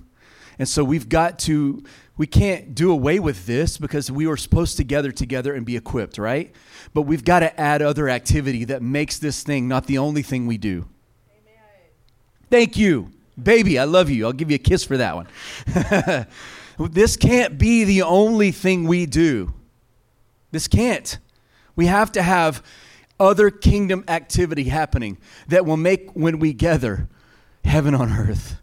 [0.59, 1.83] And so we've got to
[2.17, 5.75] we can't do away with this because we were supposed to gather together and be
[5.75, 6.53] equipped, right?
[6.93, 10.47] But we've got to add other activity that makes this thing not the only thing
[10.47, 10.87] we do.
[11.29, 11.63] Amen.
[12.49, 13.11] Thank you.
[13.41, 14.25] Baby, I love you.
[14.25, 15.27] I'll give you a kiss for that one.
[16.89, 19.53] this can't be the only thing we do.
[20.51, 21.17] This can't.
[21.75, 22.63] We have to have
[23.19, 25.17] other kingdom activity happening
[25.49, 27.09] that will make, when we gather,
[27.65, 28.61] heaven on earth.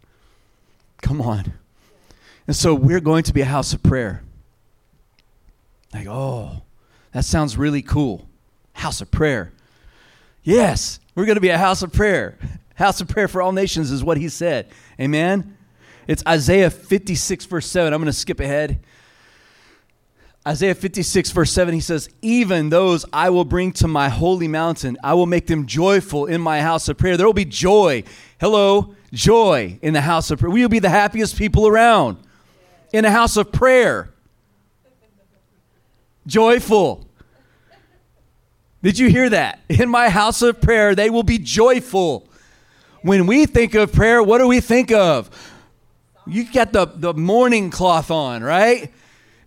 [1.03, 1.53] Come on.
[2.45, 4.21] And so we're going to be a house of prayer.
[5.93, 6.61] Like, oh,
[7.13, 8.27] that sounds really cool.
[8.73, 9.53] House of prayer.
[10.43, 12.37] Yes, we're going to be a house of prayer.
[12.75, 14.67] House of prayer for all nations is what he said.
[14.99, 15.55] Amen.
[16.07, 17.93] It's Isaiah 56, verse 7.
[17.93, 18.79] I'm going to skip ahead.
[20.45, 24.97] Isaiah 56, verse 7, he says, Even those I will bring to my holy mountain,
[25.03, 27.15] I will make them joyful in my house of prayer.
[27.15, 28.03] There will be joy.
[28.41, 30.51] Hello, joy in the house of prayer.
[30.51, 32.17] We will be the happiest people around
[32.93, 34.13] in a house of prayer.
[36.25, 37.05] Joyful.
[38.81, 39.59] Did you hear that?
[39.67, 42.29] In my house of prayer, they will be joyful.
[43.01, 45.29] When we think of prayer, what do we think of?
[46.25, 48.91] You got the, the mourning cloth on, right?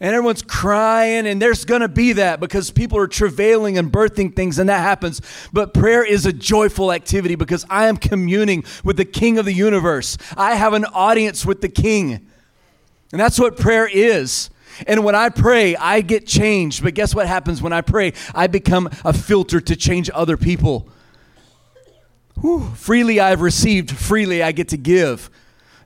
[0.01, 4.59] and everyone's crying, and there's to be that because people are travailing and birthing things,
[4.59, 5.23] and that happens.
[5.53, 9.55] But prayer is a joyful activity because I am communing with the King of the
[9.55, 10.19] universe.
[10.37, 12.27] I have an audience with the King.
[13.13, 14.51] And that's what prayer is.
[14.87, 16.83] And when I pray, I get changed.
[16.83, 18.13] But guess what happens when I pray?
[18.35, 20.89] I become a filter to change other people.
[22.41, 22.71] Whew.
[22.75, 25.31] Freely I've received, freely I get to give.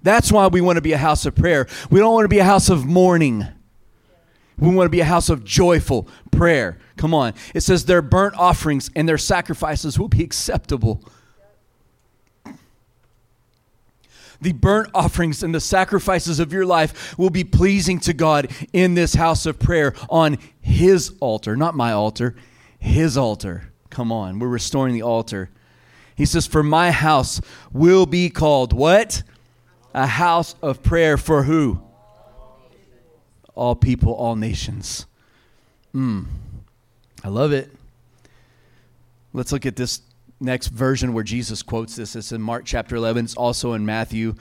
[0.02, 1.68] That's why we want to be a house of prayer.
[1.90, 3.46] We don't want to be a house of mourning.
[4.58, 6.78] We want to be a house of joyful prayer.
[6.96, 7.34] Come on.
[7.54, 11.04] It says their burnt offerings and their sacrifices will be acceptable.
[14.40, 18.94] The burnt offerings and the sacrifices of your life will be pleasing to God in
[18.94, 22.34] this house of prayer on His altar, not my altar,
[22.78, 23.72] His altar.
[23.90, 25.50] Come on, we're restoring the altar.
[26.14, 27.40] He says, For my house
[27.72, 29.22] will be called what?
[29.92, 31.82] A house of prayer for who?
[33.60, 35.04] all people, all nations.
[35.94, 36.24] Mm.
[37.22, 37.70] I love it.
[39.34, 40.00] Let's look at this
[40.40, 42.16] next version where Jesus quotes this.
[42.16, 43.26] It's in Mark chapter 11.
[43.26, 44.34] It's also in Matthew.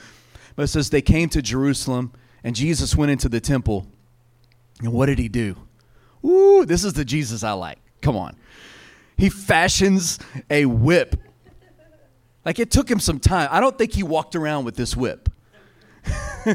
[0.55, 3.87] But it says, They came to Jerusalem, and Jesus went into the temple.
[4.81, 5.55] And what did he do?
[6.25, 7.79] Ooh, this is the Jesus I like.
[8.01, 8.35] Come on.
[9.17, 10.19] He fashions
[10.49, 11.15] a whip.
[12.45, 13.49] Like it took him some time.
[13.51, 15.29] I don't think he walked around with this whip.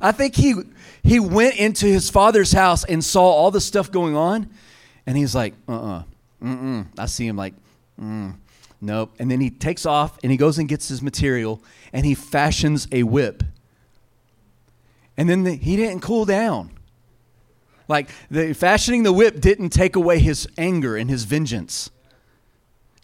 [0.00, 0.54] I think he
[1.02, 4.50] he went into his father's house and saw all the stuff going on,
[5.06, 6.02] and he's like, uh
[6.42, 7.54] uh-uh, uh, I see him like,
[8.00, 8.34] mm,
[8.80, 9.14] nope.
[9.18, 12.88] And then he takes off and he goes and gets his material and he fashions
[12.92, 13.42] a whip.
[15.16, 16.70] And then the, he didn't cool down.
[17.86, 21.90] Like the fashioning the whip didn't take away his anger and his vengeance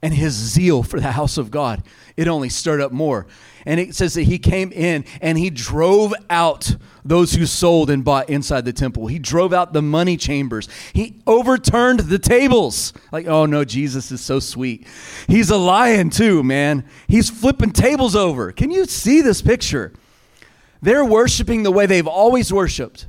[0.02, 1.82] and his zeal for the house of God.
[2.16, 3.26] It only stirred up more.
[3.66, 8.04] And it says that he came in and he drove out those who sold and
[8.04, 9.06] bought inside the temple.
[9.06, 10.68] He drove out the money changers.
[10.92, 12.92] He overturned the tables.
[13.12, 14.86] Like, oh no, Jesus is so sweet.
[15.28, 16.84] He's a lion too, man.
[17.08, 18.52] He's flipping tables over.
[18.52, 19.92] Can you see this picture?
[20.82, 23.06] They're worshiping the way they've always worshiped.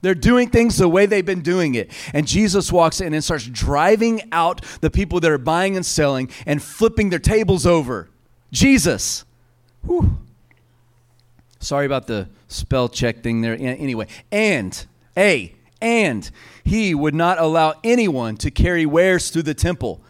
[0.00, 1.90] They're doing things the way they've been doing it.
[2.12, 6.30] And Jesus walks in and starts driving out the people that are buying and selling
[6.46, 8.08] and flipping their tables over.
[8.52, 9.24] Jesus.
[9.84, 10.18] Whew.
[11.60, 13.54] Sorry about the spell check thing there.
[13.54, 14.86] Anyway, and,
[15.16, 16.30] A, and
[16.64, 20.00] he would not allow anyone to carry wares through the temple.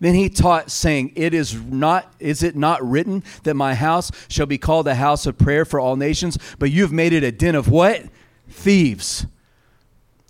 [0.00, 4.46] Then he taught, saying, It is not, is it not written that my house shall
[4.46, 6.38] be called a house of prayer for all nations?
[6.58, 8.02] But you've made it a den of what?
[8.48, 9.26] Thieves.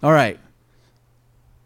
[0.02, 0.38] All right.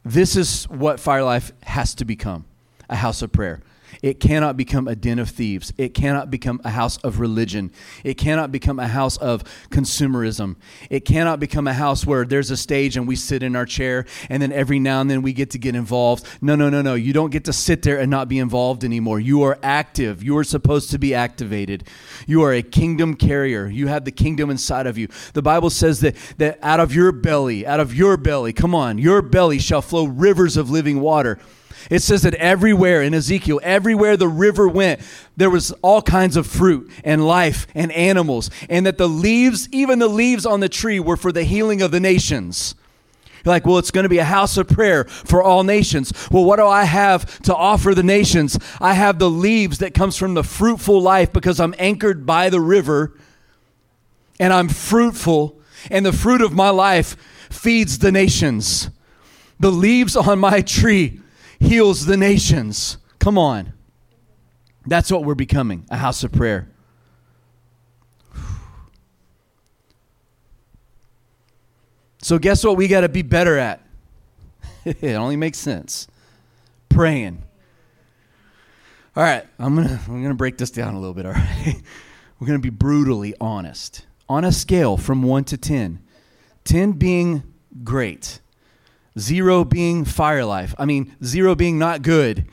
[0.04, 2.44] This is what Firelife has to become
[2.88, 3.60] a house of prayer.
[4.02, 5.72] It cannot become a den of thieves.
[5.78, 7.72] It cannot become a house of religion.
[8.04, 10.56] It cannot become a house of consumerism.
[10.90, 14.06] It cannot become a house where there's a stage and we sit in our chair
[14.28, 16.26] and then every now and then we get to get involved.
[16.40, 16.94] No, no, no, no.
[16.94, 19.20] You don't get to sit there and not be involved anymore.
[19.20, 20.22] You are active.
[20.22, 21.84] You are supposed to be activated.
[22.26, 23.66] You are a kingdom carrier.
[23.66, 25.08] You have the kingdom inside of you.
[25.32, 28.98] The Bible says that, that out of your belly, out of your belly, come on,
[28.98, 31.38] your belly shall flow rivers of living water.
[31.90, 35.00] It says that everywhere in Ezekiel, everywhere the river went,
[35.36, 39.98] there was all kinds of fruit and life and animals, and that the leaves, even
[39.98, 42.74] the leaves on the tree, were for the healing of the nations.
[43.44, 46.12] You're like, well, it's going to be a house of prayer for all nations.
[46.32, 48.58] Well, what do I have to offer the nations?
[48.80, 52.60] I have the leaves that comes from the fruitful life because I'm anchored by the
[52.60, 53.16] river
[54.40, 55.60] and I'm fruitful,
[55.90, 57.16] and the fruit of my life
[57.48, 58.90] feeds the nations.
[59.60, 61.20] The leaves on my tree
[61.58, 62.98] heals the nations.
[63.18, 63.72] Come on.
[64.86, 66.70] That's what we're becoming a house of prayer.
[72.22, 73.80] So, guess what we got to be better at?
[74.84, 76.08] it only makes sense.
[76.88, 77.42] Praying.
[79.16, 81.24] All right, I'm gonna I'm gonna break this down a little bit.
[81.24, 81.80] All right,
[82.38, 86.00] we're gonna be brutally honest on a scale from one to ten.
[86.64, 87.42] Ten being
[87.82, 88.40] great,
[89.18, 90.74] Zero being Firelife.
[90.78, 92.46] I mean, zero being not good.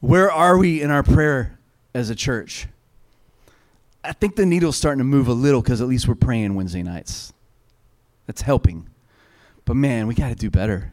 [0.00, 1.58] Where are we in our prayer
[1.94, 2.66] as a church.
[4.04, 6.82] I think the needle's starting to move a little because at least we're praying Wednesday
[6.82, 7.32] nights.
[8.26, 8.88] That's helping.
[9.64, 10.92] But man, we got to do better.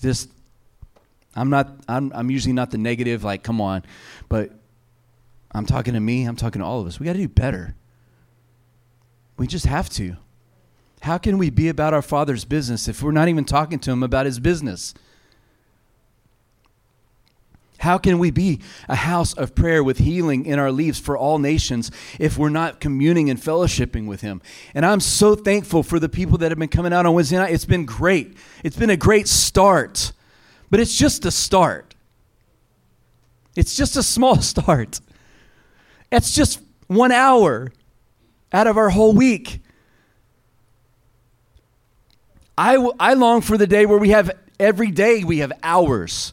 [0.00, 0.30] Just,
[1.34, 3.82] I'm not, I'm, I'm usually not the negative, like, come on.
[4.28, 4.52] But
[5.52, 6.98] I'm talking to me, I'm talking to all of us.
[6.98, 7.74] We got to do better.
[9.36, 10.16] We just have to.
[11.04, 14.02] How can we be about our Father's business if we're not even talking to Him
[14.02, 14.94] about His business?
[17.80, 21.38] How can we be a house of prayer with healing in our leaves for all
[21.38, 24.40] nations if we're not communing and fellowshipping with Him?
[24.72, 27.52] And I'm so thankful for the people that have been coming out on Wednesday night.
[27.52, 28.34] It's been great.
[28.62, 30.12] It's been a great start,
[30.70, 31.94] but it's just a start.
[33.54, 35.00] It's just a small start.
[36.10, 37.72] It's just one hour
[38.54, 39.60] out of our whole week.
[42.56, 44.30] I, w- I long for the day where we have
[44.60, 46.32] every day we have hours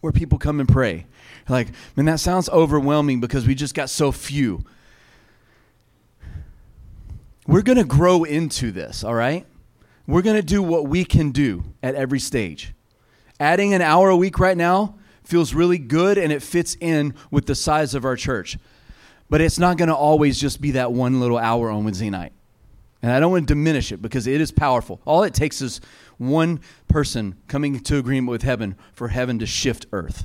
[0.00, 1.06] where people come and pray.
[1.48, 4.64] Like, man, that sounds overwhelming because we just got so few.
[7.46, 9.46] We're going to grow into this, all right?
[10.06, 12.74] We're going to do what we can do at every stage.
[13.40, 17.46] Adding an hour a week right now feels really good and it fits in with
[17.46, 18.58] the size of our church.
[19.28, 22.32] But it's not going to always just be that one little hour on Wednesday night.
[23.04, 24.98] And I don't want to diminish it because it is powerful.
[25.04, 25.82] All it takes is
[26.16, 30.24] one person coming to agreement with heaven for heaven to shift earth.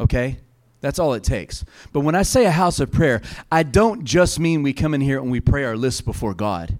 [0.00, 0.38] Okay?
[0.80, 1.62] That's all it takes.
[1.92, 3.20] But when I say a house of prayer,
[3.52, 6.78] I don't just mean we come in here and we pray our list before God.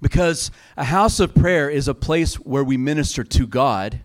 [0.00, 4.00] Because a house of prayer is a place where we minister to God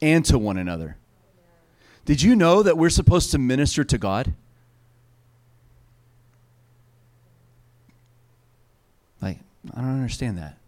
[0.00, 0.96] and to one another.
[2.04, 4.32] Did you know that we're supposed to minister to God?
[9.20, 9.38] Like,
[9.74, 10.58] I don't understand that.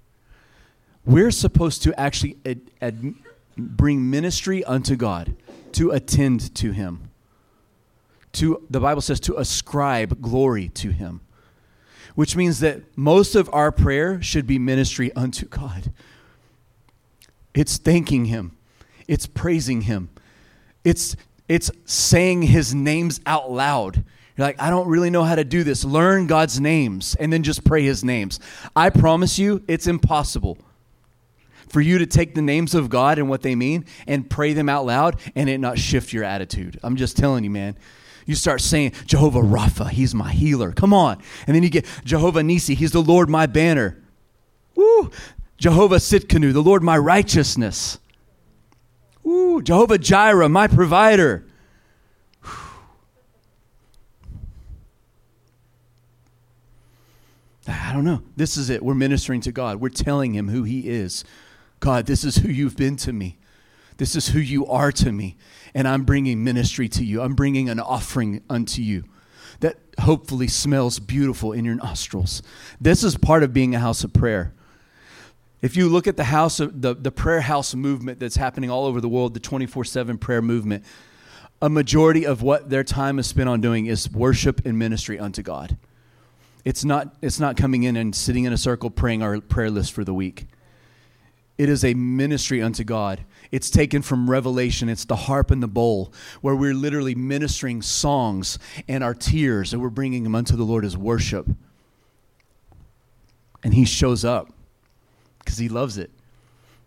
[1.04, 3.14] We're supposed to actually ad, ad,
[3.56, 5.34] bring ministry unto God,
[5.72, 7.10] to attend to Him.
[8.32, 11.20] To the Bible says to ascribe glory to Him,
[12.14, 15.92] which means that most of our prayer should be ministry unto God.
[17.54, 18.56] It's thanking Him,
[19.08, 20.10] it's praising Him,
[20.84, 21.16] it's
[21.48, 24.04] it's saying His names out loud.
[24.40, 25.84] You're like, I don't really know how to do this.
[25.84, 28.40] Learn God's names and then just pray His names.
[28.74, 30.56] I promise you, it's impossible
[31.68, 34.70] for you to take the names of God and what they mean and pray them
[34.70, 36.80] out loud and it not shift your attitude.
[36.82, 37.76] I'm just telling you, man.
[38.24, 40.72] You start saying, Jehovah Rapha, he's my healer.
[40.72, 41.20] Come on.
[41.46, 44.02] And then you get Jehovah Nisi, he's the Lord my banner.
[44.74, 45.10] Woo!
[45.58, 47.98] Jehovah Tsidkenu, the Lord my righteousness.
[49.22, 49.60] Woo!
[49.60, 51.44] Jehovah Jireh, my provider.
[57.70, 58.22] I don't know.
[58.36, 58.82] This is it.
[58.82, 59.80] We're ministering to God.
[59.80, 61.24] We're telling him who he is.
[61.80, 63.38] God, this is who you've been to me.
[63.96, 65.36] This is who you are to me.
[65.74, 67.22] And I'm bringing ministry to you.
[67.22, 69.04] I'm bringing an offering unto you
[69.60, 72.42] that hopefully smells beautiful in your nostrils.
[72.80, 74.54] This is part of being a house of prayer.
[75.62, 78.86] If you look at the house of the, the prayer house movement that's happening all
[78.86, 80.84] over the world, the 24-7 prayer movement,
[81.60, 85.42] a majority of what their time is spent on doing is worship and ministry unto
[85.42, 85.76] God.
[86.64, 89.92] It's not, it's not coming in and sitting in a circle praying our prayer list
[89.92, 90.46] for the week.
[91.58, 93.20] It is a ministry unto God.
[93.50, 94.88] It's taken from Revelation.
[94.88, 98.58] It's the harp and the bowl, where we're literally ministering songs
[98.88, 101.46] and our tears, and we're bringing them unto the Lord as worship.
[103.62, 104.52] And He shows up
[105.40, 106.10] because He loves it.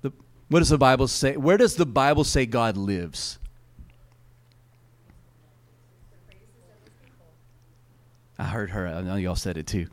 [0.02, 0.12] The,
[0.50, 1.38] what does the Bible say?
[1.38, 3.38] Where does the Bible say God lives?
[8.38, 8.88] I heard her.
[8.88, 9.88] I know y'all said it too.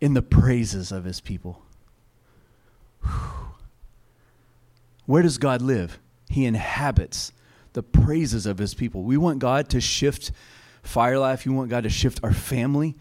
[0.00, 1.62] In the praises of His people.
[3.02, 3.40] Whew.
[5.10, 5.98] Where does God live?
[6.28, 7.32] He inhabits
[7.72, 9.02] the praises of his people.
[9.02, 10.30] We want God to shift
[10.84, 11.44] Firelife.
[11.44, 12.96] You want God to shift our family.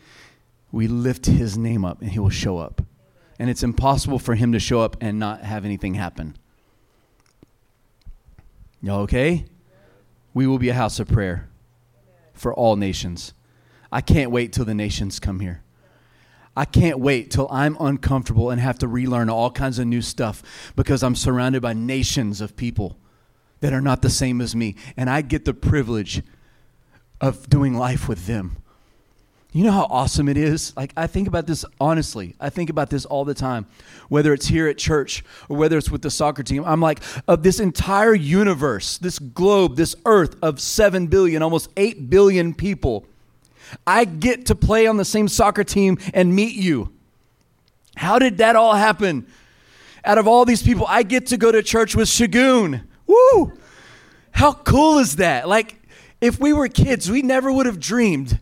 [0.72, 2.82] We lift his name up and he will show up.
[3.38, 6.36] And it's impossible for him to show up and not have anything happen.
[8.82, 9.46] Y'all okay?
[10.34, 11.48] We will be a house of prayer
[12.34, 13.34] for all nations.
[13.92, 15.64] I can't wait till the nations come here.
[16.56, 20.72] I can't wait till I'm uncomfortable and have to relearn all kinds of new stuff
[20.76, 22.98] because I'm surrounded by nations of people
[23.62, 24.76] that are not the same as me.
[24.98, 26.22] And I get the privilege
[27.22, 28.58] of doing life with them.
[29.52, 30.76] You know how awesome it is?
[30.78, 32.36] Like, I think about this honestly.
[32.40, 33.66] I think about this all the time,
[34.08, 36.64] whether it's here at church or whether it's with the soccer team.
[36.66, 42.12] I'm like, of this entire universe, this globe, this earth of 7 billion, almost 8
[42.12, 43.08] billion people,
[43.86, 46.92] I get to play on the same soccer team and meet you.
[47.96, 49.28] How did that all happen?
[50.06, 52.84] Out of all these people, I get to go to church with Shagun.
[53.06, 53.54] Woo!
[54.32, 55.48] How cool is that?
[55.48, 55.76] Like,
[56.22, 58.40] If we were kids, we never would have dreamed.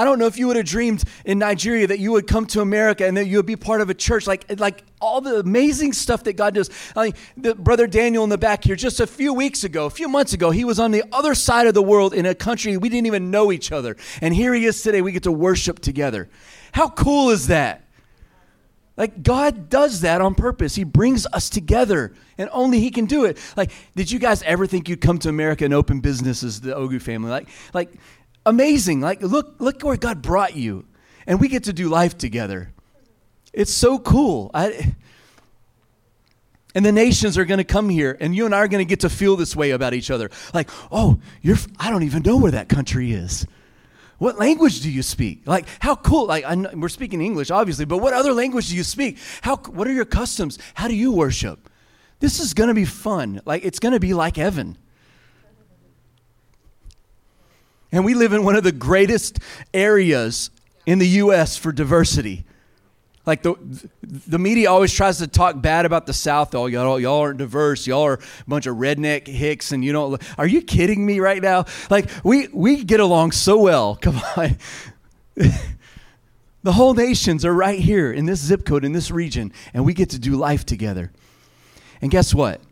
[0.00, 2.62] I don't know if you would have dreamed in Nigeria that you would come to
[2.62, 5.92] America and that you would be part of a church like like all the amazing
[5.92, 6.70] stuff that God does.
[6.96, 10.08] Mean, the, brother Daniel in the back here, just a few weeks ago, a few
[10.08, 12.88] months ago, he was on the other side of the world in a country we
[12.88, 15.02] didn't even know each other, and here he is today.
[15.02, 16.30] We get to worship together.
[16.72, 17.84] How cool is that?
[18.96, 20.74] Like God does that on purpose.
[20.74, 23.38] He brings us together, and only He can do it.
[23.54, 27.02] Like, did you guys ever think you'd come to America and open businesses, the Ogu
[27.02, 27.30] family?
[27.30, 27.92] Like, like
[28.46, 29.00] amazing.
[29.00, 30.86] Like, look, look where God brought you,
[31.26, 32.72] and we get to do life together.
[33.52, 34.50] It's so cool.
[34.54, 34.94] I,
[36.74, 38.88] and the nations are going to come here, and you and I are going to
[38.88, 40.30] get to feel this way about each other.
[40.54, 43.46] Like, oh, you're, I don't even know where that country is.
[44.18, 45.46] What language do you speak?
[45.46, 46.26] Like, how cool?
[46.26, 49.16] Like, know, we're speaking English, obviously, but what other language do you speak?
[49.40, 49.56] How?
[49.56, 50.58] What are your customs?
[50.74, 51.70] How do you worship?
[52.20, 53.40] This is going to be fun.
[53.46, 54.76] Like, it's going to be like Evan.
[57.92, 59.38] And we live in one of the greatest
[59.74, 60.50] areas
[60.86, 61.56] in the U.S.
[61.56, 62.44] for diversity.
[63.26, 63.54] Like the
[64.02, 66.54] the media always tries to talk bad about the South.
[66.54, 67.86] Oh, y'all, y'all aren't diverse.
[67.86, 70.20] Y'all are a bunch of redneck hicks, and you don't.
[70.38, 71.66] Are you kidding me right now?
[71.90, 73.96] Like we we get along so well.
[74.00, 74.56] Come on.
[76.62, 79.92] the whole nations are right here in this zip code in this region, and we
[79.92, 81.12] get to do life together.
[82.00, 82.62] And guess what?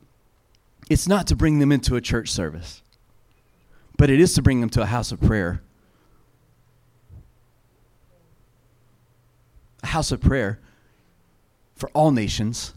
[0.88, 2.82] It's not to bring them into a church service,
[3.98, 5.60] but it is to bring them to a house of prayer
[9.82, 10.58] a house of prayer
[11.76, 12.74] for all nations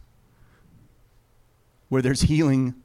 [1.89, 2.75] where there's healing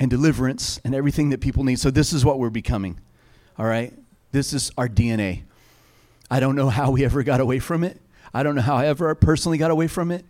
[0.00, 1.78] and deliverance and everything that people need.
[1.78, 3.00] So, this is what we're becoming.
[3.58, 3.92] All right?
[4.32, 5.44] This is our DNA.
[6.30, 8.00] I don't know how we ever got away from it.
[8.34, 10.24] I don't know how I ever personally got away from it.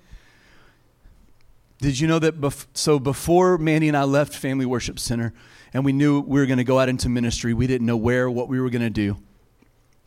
[1.80, 2.40] Did you know that?
[2.40, 5.32] Bef- so, before Mandy and I left Family Worship Center
[5.72, 8.30] and we knew we were going to go out into ministry, we didn't know where,
[8.30, 9.16] what we were going to do.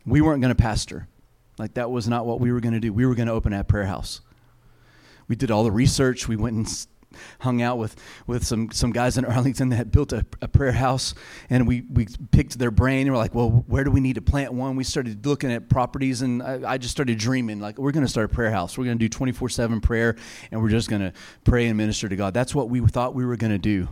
[0.04, 1.08] We weren't going to pastor.
[1.58, 2.92] Like that was not what we were going to do.
[2.92, 4.20] We were going to open a prayer house.
[5.28, 6.28] We did all the research.
[6.28, 6.86] We went and
[7.40, 7.96] hung out with,
[8.26, 11.14] with some, some guys in Arlington that had built a, a prayer house,
[11.50, 13.06] and we, we picked their brain.
[13.06, 14.76] And we're like, well, where do we need to plant one?
[14.76, 18.10] We started looking at properties, and I, I just started dreaming like, we're going to
[18.10, 18.76] start a prayer house.
[18.76, 20.16] We're going to do 24 7 prayer,
[20.50, 21.12] and we're just going to
[21.44, 22.34] pray and minister to God.
[22.34, 23.88] That's what we thought we were going to do.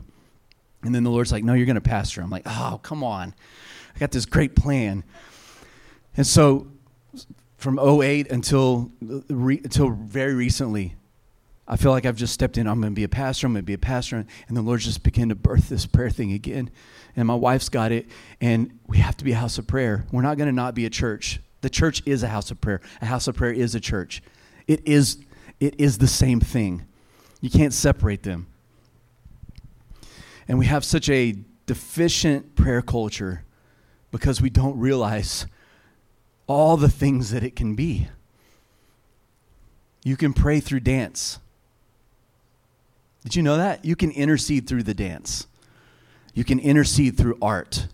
[0.82, 2.22] And then the Lord's like, no, you're going to pastor.
[2.22, 3.34] I'm like, oh, come on.
[3.94, 5.04] I got this great plan.
[6.16, 6.68] And so
[7.60, 10.94] from 08 until until very recently
[11.68, 12.66] i feel like i've just stepped in.
[12.66, 14.24] I'm going to be a pastor i'm going to be a pastor.
[14.48, 16.70] And the lord just began to birth this prayer thing again.
[17.16, 18.06] And my wife's got it.
[18.40, 20.06] And we have to be a house of prayer.
[20.10, 21.40] We're not going to not be a church.
[21.60, 22.80] The church is a house of prayer.
[23.02, 24.22] A house of prayer is a church.
[24.66, 25.18] It is
[25.58, 26.86] it is the same thing.
[27.42, 28.46] You can't separate them
[30.50, 31.36] and we have such a
[31.66, 33.44] deficient prayer culture
[34.10, 35.46] because we don't realize
[36.48, 38.08] all the things that it can be.
[40.02, 41.38] You can pray through dance.
[43.22, 43.84] Did you know that?
[43.84, 45.46] You can intercede through the dance.
[46.34, 47.86] You can intercede through art.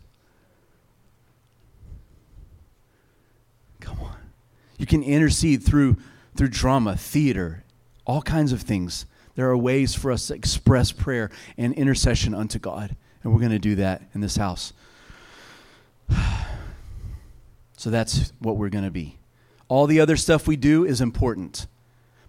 [3.80, 4.16] Come on.
[4.78, 5.98] You can intercede through
[6.34, 7.64] through drama, theater,
[8.06, 9.04] all kinds of things.
[9.36, 13.52] There are ways for us to express prayer and intercession unto God, and we're going
[13.52, 14.72] to do that in this house.
[17.78, 19.18] So that's what we're going to be.
[19.68, 21.66] All the other stuff we do is important,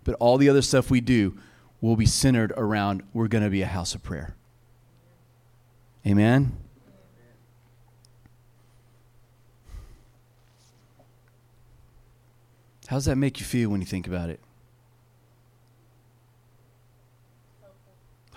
[0.03, 1.38] but all the other stuff we do
[1.80, 4.36] will be centered around we're going to be a house of prayer.
[6.05, 6.58] Amen?
[12.88, 14.41] How does that make you feel when you think about it?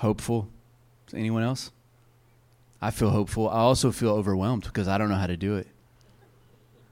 [0.01, 0.49] Hopeful.
[1.13, 1.73] Anyone else?
[2.81, 3.51] I feel hopeful.
[3.51, 5.69] I also feel overwhelmed because I don't know how to do it.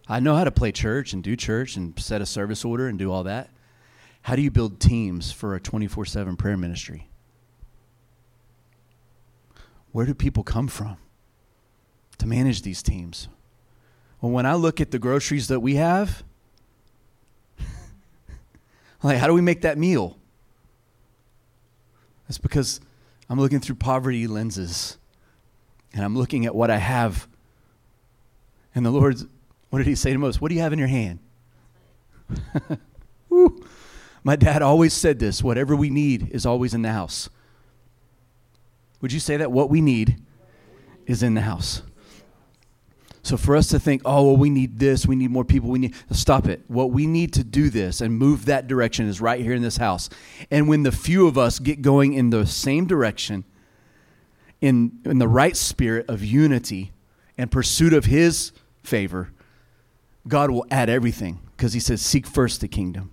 [0.06, 2.98] I know how to play church and do church and set a service order and
[2.98, 3.48] do all that.
[4.20, 7.08] How do you build teams for a 24 7 prayer ministry?
[9.92, 10.98] Where do people come from
[12.18, 13.28] to manage these teams?
[14.20, 16.24] Well, when I look at the groceries that we have,
[19.02, 20.18] like, how do we make that meal?
[22.26, 22.82] That's because
[23.28, 24.98] I'm looking through poverty lenses
[25.92, 27.28] and I'm looking at what I have.
[28.74, 29.26] And the Lord's
[29.70, 30.40] what did he say to Moses?
[30.40, 31.18] What do you have in your hand?
[34.24, 37.28] My dad always said this whatever we need is always in the house.
[39.00, 39.52] Would you say that?
[39.52, 40.22] What we need
[41.06, 41.82] is in the house.
[43.28, 45.78] So for us to think, oh, well, we need this, we need more people, we
[45.78, 46.62] need stop it.
[46.66, 49.76] What we need to do this and move that direction is right here in this
[49.76, 50.08] house.
[50.50, 53.44] And when the few of us get going in the same direction,
[54.62, 56.92] in, in the right spirit of unity,
[57.36, 58.52] and pursuit of his
[58.82, 59.30] favor,
[60.26, 63.12] God will add everything because he says, Seek first the kingdom.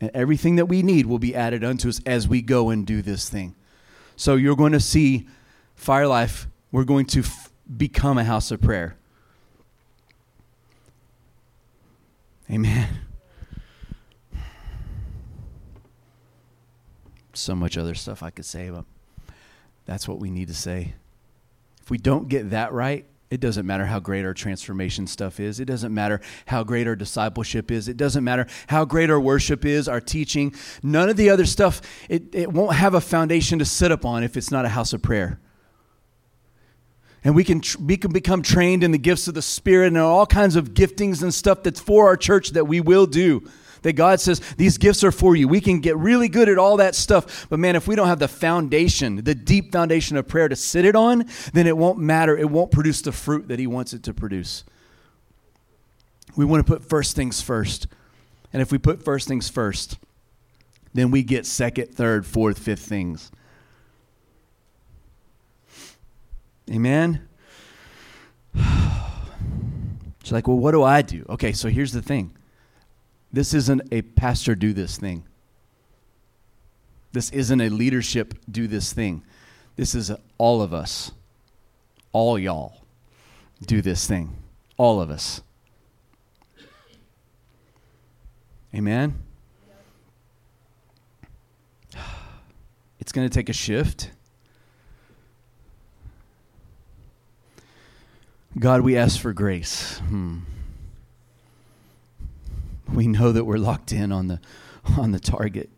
[0.00, 3.00] And everything that we need will be added unto us as we go and do
[3.00, 3.54] this thing.
[4.16, 5.28] So you're going to see
[5.78, 8.96] Firelife, we're going to f- become a house of prayer.
[12.50, 12.88] Amen.
[17.32, 18.84] So much other stuff I could say, but
[19.86, 20.94] that's what we need to say.
[21.80, 25.60] If we don't get that right, it doesn't matter how great our transformation stuff is.
[25.60, 27.86] It doesn't matter how great our discipleship is.
[27.86, 30.52] It doesn't matter how great our worship is, our teaching.
[30.82, 34.36] None of the other stuff, it, it won't have a foundation to sit upon if
[34.36, 35.38] it's not a house of prayer.
[37.22, 40.26] And we can, we can become trained in the gifts of the Spirit and all
[40.26, 43.48] kinds of giftings and stuff that's for our church that we will do
[43.82, 45.48] that God says these gifts are for you.
[45.48, 48.18] We can get really good at all that stuff, but man, if we don't have
[48.18, 52.36] the foundation, the deep foundation of prayer to sit it on, then it won't matter.
[52.36, 54.64] It won't produce the fruit that He wants it to produce.
[56.36, 57.86] We want to put first things first.
[58.52, 59.98] And if we put first things first,
[60.92, 63.30] then we get second, third, fourth, fifth things.
[66.70, 67.28] Amen?
[70.22, 71.26] She's like, well, what do I do?
[71.28, 72.36] Okay, so here's the thing
[73.32, 75.24] this isn't a pastor do this thing.
[77.12, 79.22] This isn't a leadership do this thing.
[79.76, 81.12] This is all of us.
[82.12, 82.80] All y'all
[83.66, 84.36] do this thing.
[84.76, 85.42] All of us.
[88.74, 89.18] Amen?
[93.00, 94.10] It's going to take a shift.
[98.58, 99.98] God, we ask for grace.
[99.98, 100.40] Hmm
[102.92, 104.40] we know that we're locked in on the
[104.98, 105.70] on the target.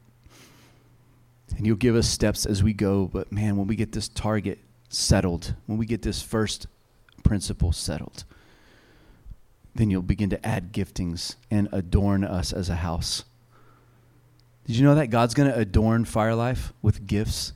[1.57, 4.59] And you'll give us steps as we go, but man, when we get this target
[4.89, 6.67] settled, when we get this first
[7.23, 8.25] principle settled,
[9.75, 13.25] then you'll begin to add giftings and adorn us as a house.
[14.67, 17.53] Did you know that God's going to adorn Firelife with gifts?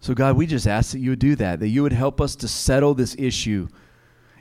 [0.00, 2.34] So, God, we just ask that you would do that, that you would help us
[2.36, 3.68] to settle this issue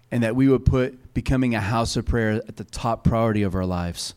[0.09, 3.55] and that we would put becoming a house of prayer at the top priority of
[3.55, 4.15] our lives.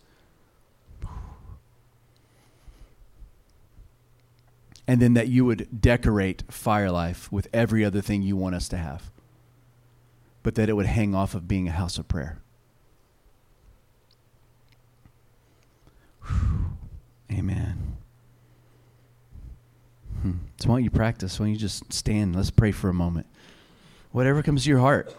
[4.86, 8.76] And then that you would decorate Firelife with every other thing you want us to
[8.76, 9.10] have,
[10.42, 12.38] but that it would hang off of being a house of prayer.
[17.30, 17.91] Amen.
[20.22, 20.32] Hmm.
[20.58, 21.38] So why don't you practice?
[21.38, 22.36] Why don't you just stand?
[22.36, 23.26] Let's pray for a moment.
[24.12, 25.14] Whatever comes to your heart.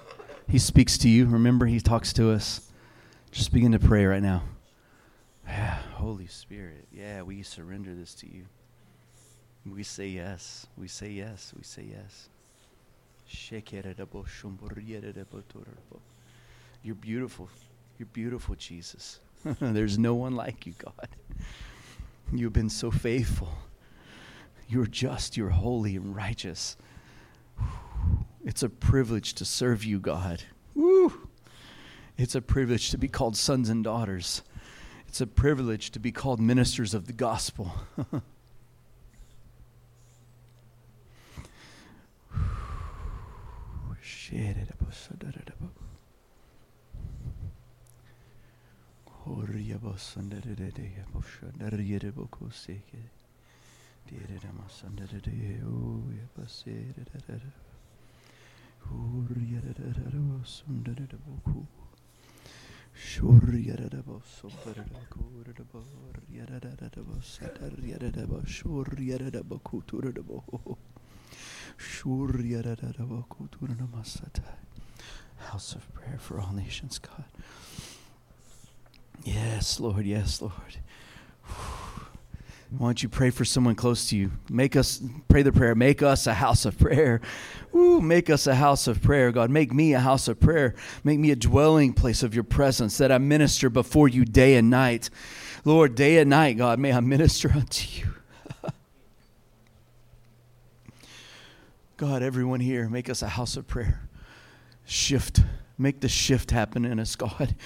[0.47, 1.25] He speaks to you.
[1.25, 2.71] Remember, He talks to us.
[3.31, 4.43] Just begin to pray right now.
[5.47, 8.45] Yeah, Holy Spirit, yeah, we surrender this to you.
[9.65, 10.67] We say yes.
[10.77, 11.53] We say yes.
[11.57, 12.29] We say yes.
[16.83, 17.49] You're beautiful.
[17.97, 19.19] You're beautiful, Jesus.
[19.59, 21.09] There's no one like you, God.
[22.31, 23.49] You've been so faithful.
[24.73, 26.77] You're just, you're holy and righteous.
[28.43, 30.41] It's a privilege to serve you, God.
[30.73, 31.27] Woo!
[32.17, 34.41] It's a privilege to be called sons and daughters.
[35.07, 37.71] It's a privilege to be called ministers of the gospel.
[75.37, 77.25] House of prayer for all nations, God.
[79.23, 80.05] Yes, Lord.
[80.05, 80.77] Yes, Lord.
[82.77, 84.31] Why don't you pray for someone close to you?
[84.49, 85.75] Make us pray the prayer.
[85.75, 87.21] Make us a house of prayer.
[87.71, 89.51] Make us a house of prayer, God.
[89.51, 90.73] Make me a house of prayer.
[91.03, 94.71] Make me a dwelling place of your presence that I minister before you day and
[94.71, 95.11] night.
[95.63, 98.07] Lord, day and night, God, may I minister unto you.
[101.97, 104.09] God, everyone here, make us a house of prayer.
[104.83, 105.41] Shift.
[105.77, 107.55] Make the shift happen in us, God.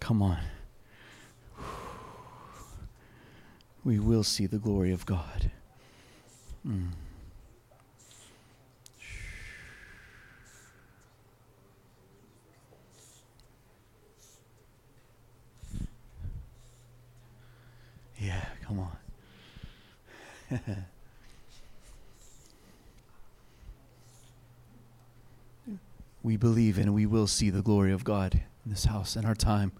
[0.00, 0.38] Come on.
[3.84, 5.50] We will see the glory of God.
[6.66, 6.88] Mm.
[18.18, 18.96] Yeah, come on.
[26.22, 29.34] we believe and we will see the glory of God in this house in our
[29.34, 29.72] time.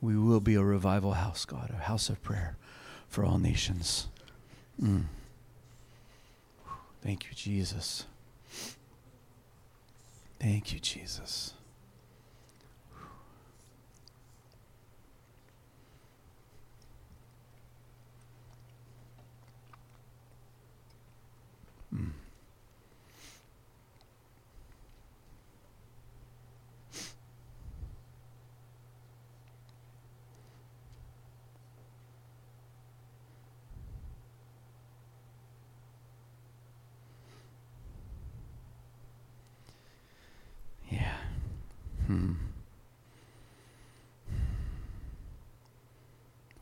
[0.00, 2.56] We will be a revival house, God, a house of prayer
[3.08, 4.08] for all nations.
[4.80, 5.04] Mm.
[7.02, 8.04] Thank you, Jesus.
[10.38, 11.54] Thank you, Jesus.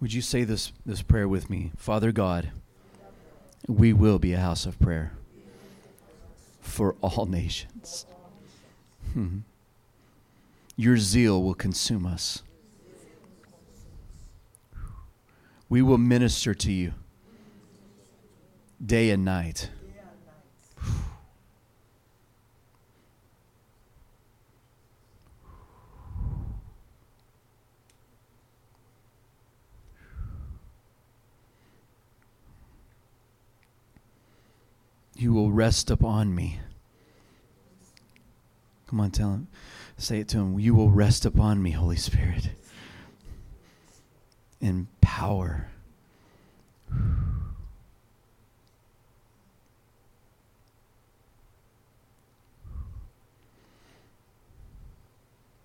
[0.04, 1.72] Would you say this, this prayer with me?
[1.78, 2.50] Father God,
[3.66, 5.14] we will be a house of prayer
[6.60, 8.04] for all nations.
[9.14, 9.38] Hmm.
[10.76, 12.42] Your zeal will consume us.
[15.70, 16.92] We will minister to you
[18.84, 19.70] day and night.
[35.16, 36.60] You will rest upon me.
[38.88, 39.48] Come on, tell him.
[39.96, 40.58] Say it to him.
[40.58, 42.50] You will rest upon me, Holy Spirit,
[44.60, 45.68] in power.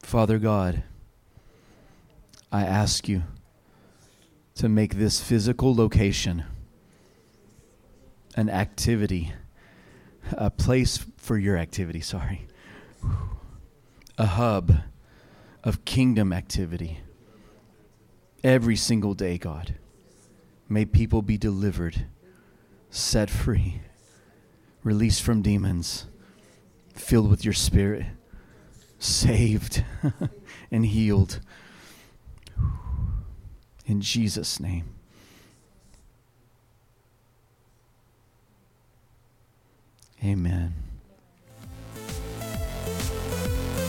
[0.02, 0.84] Father God,
[2.52, 3.24] I ask you
[4.56, 6.46] to make this physical location
[8.40, 9.34] an activity,
[10.32, 12.48] a place for your activity, sorry,
[14.18, 14.76] a hub
[15.62, 17.02] of kingdom activity
[18.42, 19.76] every single day, God.
[20.70, 22.06] May people be delivered,
[22.90, 23.82] set free,
[24.86, 26.06] released from demons,
[26.96, 28.06] filled with your spirit,
[29.00, 29.84] saved
[30.72, 31.42] and healed.
[33.86, 34.96] In Jesus' name.
[40.24, 40.74] Amen.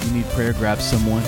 [0.04, 1.24] You need prayer, grab someone.